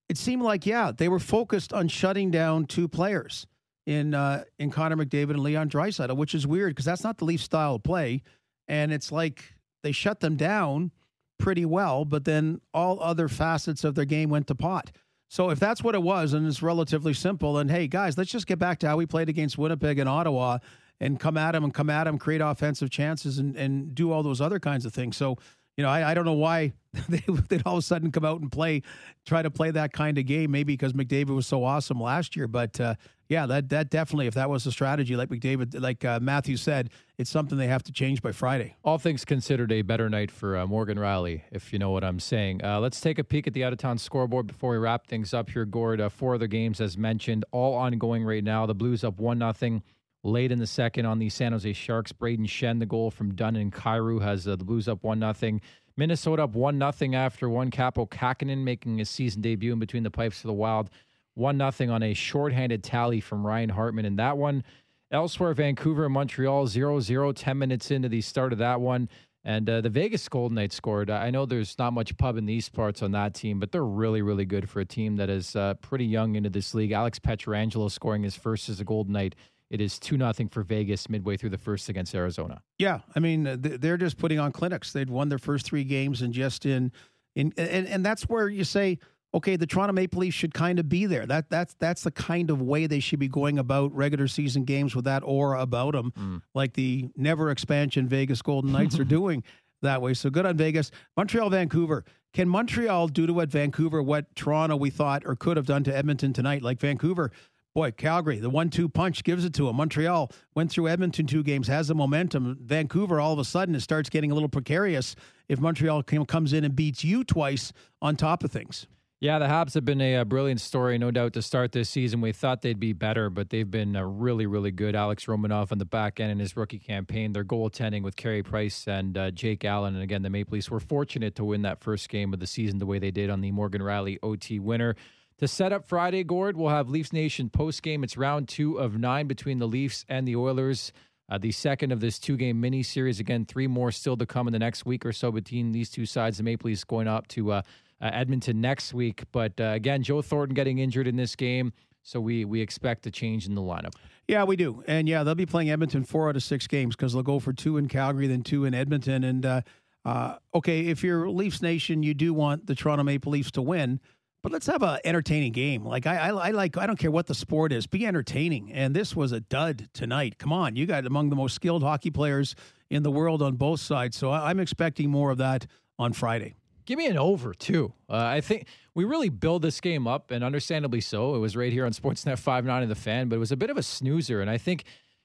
[0.08, 3.46] it seemed like yeah they were focused on shutting down two players
[3.86, 7.24] in uh, in Connor McDavid and Leon Draisaitl, which is weird because that's not the
[7.24, 8.22] Leaf style of play,
[8.68, 10.90] and it's like they shut them down
[11.38, 14.92] pretty well, but then all other facets of their game went to pot.
[15.28, 18.46] So if that's what it was, and it's relatively simple, and hey guys, let's just
[18.46, 20.58] get back to how we played against Winnipeg and Ottawa,
[21.00, 24.22] and come at them and come at them, create offensive chances, and and do all
[24.22, 25.16] those other kinds of things.
[25.16, 25.36] So
[25.76, 26.72] you know, I, I don't know why
[27.08, 28.82] they they'd all of a sudden come out and play,
[29.24, 30.50] try to play that kind of game.
[30.50, 32.94] Maybe because McDavid was so awesome last year, but uh,
[33.28, 36.90] yeah, that that definitely, if that was a strategy, like McDavid, like uh, Matthew said,
[37.18, 38.76] it's something they have to change by Friday.
[38.84, 42.20] All things considered, a better night for uh, Morgan Rielly, if you know what I'm
[42.20, 42.62] saying.
[42.62, 45.32] Uh, let's take a peek at the out of town scoreboard before we wrap things
[45.32, 46.00] up here, Gord.
[46.00, 48.66] Uh, four other games, as mentioned, all ongoing right now.
[48.66, 49.82] The Blues up one nothing
[50.24, 52.12] late in the second on the San Jose Sharks.
[52.12, 55.60] Brayden Schenn, the goal from Dunn and Kyrou, has uh, the Blues up one nothing.
[55.96, 57.70] Minnesota up one nothing after one.
[57.70, 60.90] Kaapo Kähkönen making his season debut in between the pipes for the Wild.
[61.34, 64.64] One nothing on a shorthanded tally from Ryan Hartman in that one.
[65.10, 69.08] Elsewhere, Vancouver and Montreal 0 0, 10 minutes into the start of that one.
[69.46, 71.10] And uh, the Vegas Golden Knights scored.
[71.10, 74.22] I know there's not much pub in these parts on that team, but they're really,
[74.22, 76.92] really good for a team that is uh, pretty young into this league.
[76.92, 79.34] Alex Pietrangelo scoring his first as a Golden Knight
[79.70, 82.62] it is 2 nothing for Vegas midway through the first against Arizona.
[82.78, 84.92] Yeah, I mean they're just putting on clinics.
[84.92, 86.92] They'd won their first 3 games and just in
[87.34, 88.98] in and, and that's where you say
[89.34, 91.26] okay, the Toronto Maple Leafs should kind of be there.
[91.26, 94.94] That that's that's the kind of way they should be going about regular season games
[94.94, 96.42] with that aura about them, mm.
[96.54, 99.42] like the never expansion Vegas Golden Knights are doing
[99.82, 100.14] that way.
[100.14, 100.90] So good on Vegas.
[101.16, 102.04] Montreal, Vancouver.
[102.32, 105.96] Can Montreal do to what Vancouver, what Toronto we thought or could have done to
[105.96, 106.62] Edmonton tonight?
[106.62, 107.30] Like Vancouver
[107.74, 109.76] Boy, Calgary, the one two punch gives it to them.
[109.76, 112.56] Montreal went through Edmonton two games, has the momentum.
[112.60, 115.16] Vancouver, all of a sudden, it starts getting a little precarious
[115.48, 118.86] if Montreal comes in and beats you twice on top of things.
[119.18, 122.20] Yeah, the Habs have been a, a, brilliant story, no doubt, to start this season.
[122.20, 124.94] We thought they'd be better, but they've been uh, really, really good.
[124.94, 127.32] Alex Romanov on the back end in his rookie campaign.
[127.32, 129.94] Their goaltending with Carey Price and uh, Jake Allen.
[129.94, 132.78] And again, the Maple Leafs were fortunate to win that first game of the season
[132.78, 134.94] the way they did on the Morgan Rielly OT winner.
[135.38, 138.04] To set up Friday, Gord, we'll have Leafs Nation post game.
[138.04, 140.92] It's round two of nine between the Leafs and the Oilers.
[141.28, 143.18] Uh, the second of this two game mini series.
[143.18, 146.06] Again, three more still to come in the next week or so between these two
[146.06, 146.36] sides.
[146.36, 147.62] The Maple Leafs going up to uh,
[148.00, 149.24] uh, Edmonton next week.
[149.32, 151.72] But uh, again, Joe Thornton getting injured in this game.
[152.02, 153.94] So we we expect a change in the lineup.
[154.28, 154.84] Yeah, we do.
[154.86, 157.52] And yeah, they'll be playing Edmonton four out of six games because they'll go for
[157.52, 159.24] two in Calgary, then two in Edmonton.
[159.24, 159.60] And uh,
[160.04, 164.00] uh, okay, if you're Leafs Nation, you do want the Toronto Maple Leafs to win.
[164.44, 165.86] But let's have an entertaining game.
[165.86, 166.76] Like I, I, I, like.
[166.76, 167.86] I don't care what the sport is.
[167.86, 168.70] Be entertaining.
[168.74, 170.36] And this was a dud tonight.
[170.36, 172.54] Come on, you got among the most skilled hockey players
[172.90, 174.18] in the world on both sides.
[174.18, 175.66] So I, am expecting more of that
[175.98, 176.56] on Friday.
[176.84, 177.94] Give me an over too.
[178.06, 181.34] Uh, I think we really build this game up, and understandably so.
[181.34, 183.56] It was right here on Sportsnet five nine of the fan, but it was a
[183.56, 184.42] bit of a snoozer.
[184.42, 184.84] And I think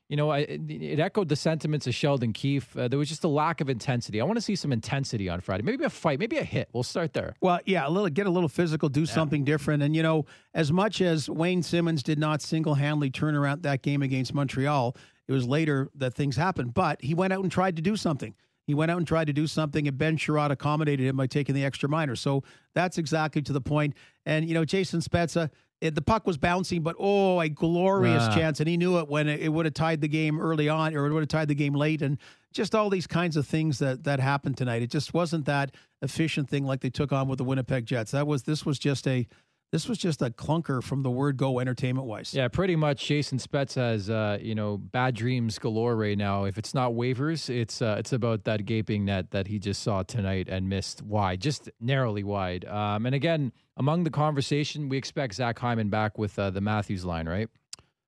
[0.09, 2.75] you know, I, it echoed the sentiments of Sheldon Keefe.
[2.75, 4.19] Uh, there was just a lack of intensity.
[4.19, 5.61] I want to see some intensity on Friday.
[5.61, 6.67] Maybe a fight, maybe a hit.
[6.73, 7.35] We'll start there.
[7.41, 9.05] Well, yeah, a little get a little physical, do yeah.
[9.05, 9.83] something different.
[9.83, 14.01] And you know, as much as Wayne Simmonds did not single-handedly turn around that game
[14.01, 14.97] against Montreal,
[15.27, 16.73] it was later that things happened.
[16.73, 18.33] But he went out and tried to do something.
[18.65, 21.53] He went out and tried to do something, and Ben Chiarot accommodated him by taking
[21.55, 22.15] the extra minor.
[22.15, 22.43] So
[22.73, 23.95] that's exactly to the point.
[24.25, 25.51] And you know, Jason Spezza
[25.81, 28.35] it, the puck was bouncing, but oh, a glorious ah.
[28.35, 28.59] chance.
[28.59, 31.07] And he knew it when it, it would have tied the game early on or
[31.07, 32.01] it would have tied the game late.
[32.01, 32.17] And
[32.51, 34.81] just all these kinds of things that, that happened tonight.
[34.81, 35.71] It just wasn't that
[36.01, 38.11] efficient thing like they took on with the Winnipeg Jets.
[38.11, 39.27] That was, this was just a,
[39.71, 42.33] this was just a clunker from the word go entertainment wise.
[42.33, 43.05] Yeah, pretty much.
[43.05, 46.45] Jason Spezza has uh, you know bad dreams galore right now.
[46.45, 50.03] If it's not waivers, it's uh, it's about that gaping net that he just saw
[50.03, 52.65] tonight and missed wide, just narrowly wide.
[52.65, 57.05] Um, and again, among the conversation, we expect Zach Hyman back with uh, the Matthews
[57.05, 57.49] line, right?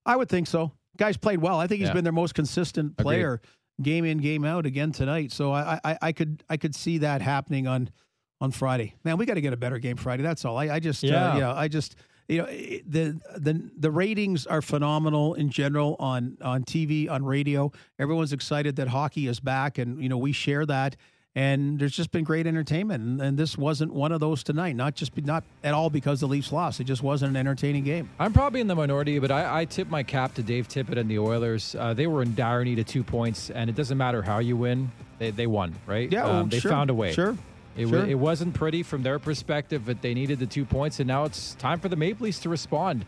[0.05, 0.71] I would think so.
[0.97, 1.59] Guys played well.
[1.59, 1.93] I think he's yeah.
[1.93, 3.83] been their most consistent player, Agreed.
[3.83, 5.31] game in game out again tonight.
[5.31, 7.91] So I, I I could I could see that happening on
[8.41, 8.95] on Friday.
[9.03, 10.23] Man, we got to get a better game Friday.
[10.23, 10.57] That's all.
[10.57, 11.31] I, I just, uh, yeah.
[11.31, 11.95] Uh, you know, I just,
[12.27, 17.71] you know, the the the ratings are phenomenal in general on on TV, on radio.
[17.99, 20.95] Everyone's excited that hockey is back, and you know, we share that.
[21.33, 24.75] And there's just been great entertainment, and, and this wasn't one of those tonight.
[24.75, 26.81] Not just not at all because the Leafs lost.
[26.81, 28.09] It just wasn't an entertaining game.
[28.19, 31.09] I'm probably in the minority, but I, I tip my cap to Dave Tippett and
[31.09, 31.73] the Oilers.
[31.79, 34.57] Uh, they were in dire need of two points, and it doesn't matter how you
[34.57, 36.11] win; they they won, right?
[36.11, 37.13] Yeah, um, they sure, found a way.
[37.13, 37.37] Sure.
[37.77, 38.05] It, sure.
[38.05, 41.55] it wasn't pretty from their perspective, but they needed the two points, and now it's
[41.55, 43.05] time for the Maple Leafs to respond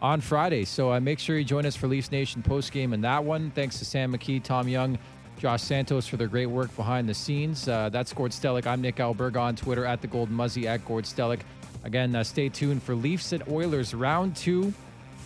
[0.00, 0.64] on Friday.
[0.64, 3.50] So uh, make sure you join us for Leafs Nation post game in that one.
[3.50, 4.98] Thanks to Sam McKee, Tom Young,
[5.38, 7.68] Josh Santos for their great work behind the scenes.
[7.68, 8.66] Uh, that's Gord Stellick.
[8.66, 11.40] I'm Nick Alberga on Twitter at the Golden Muzzy at Gord Stellick.
[11.84, 14.72] Again, uh, stay tuned for Leafs and Oilers round two.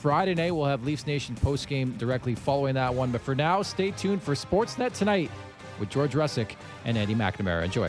[0.01, 3.13] Friday night, we'll have Leafs Nation post game directly following that one.
[3.13, 5.31] But for now, stay tuned for Sportsnet tonight
[5.79, 7.65] with George Russick and Andy McNamara.
[7.65, 7.89] Enjoy.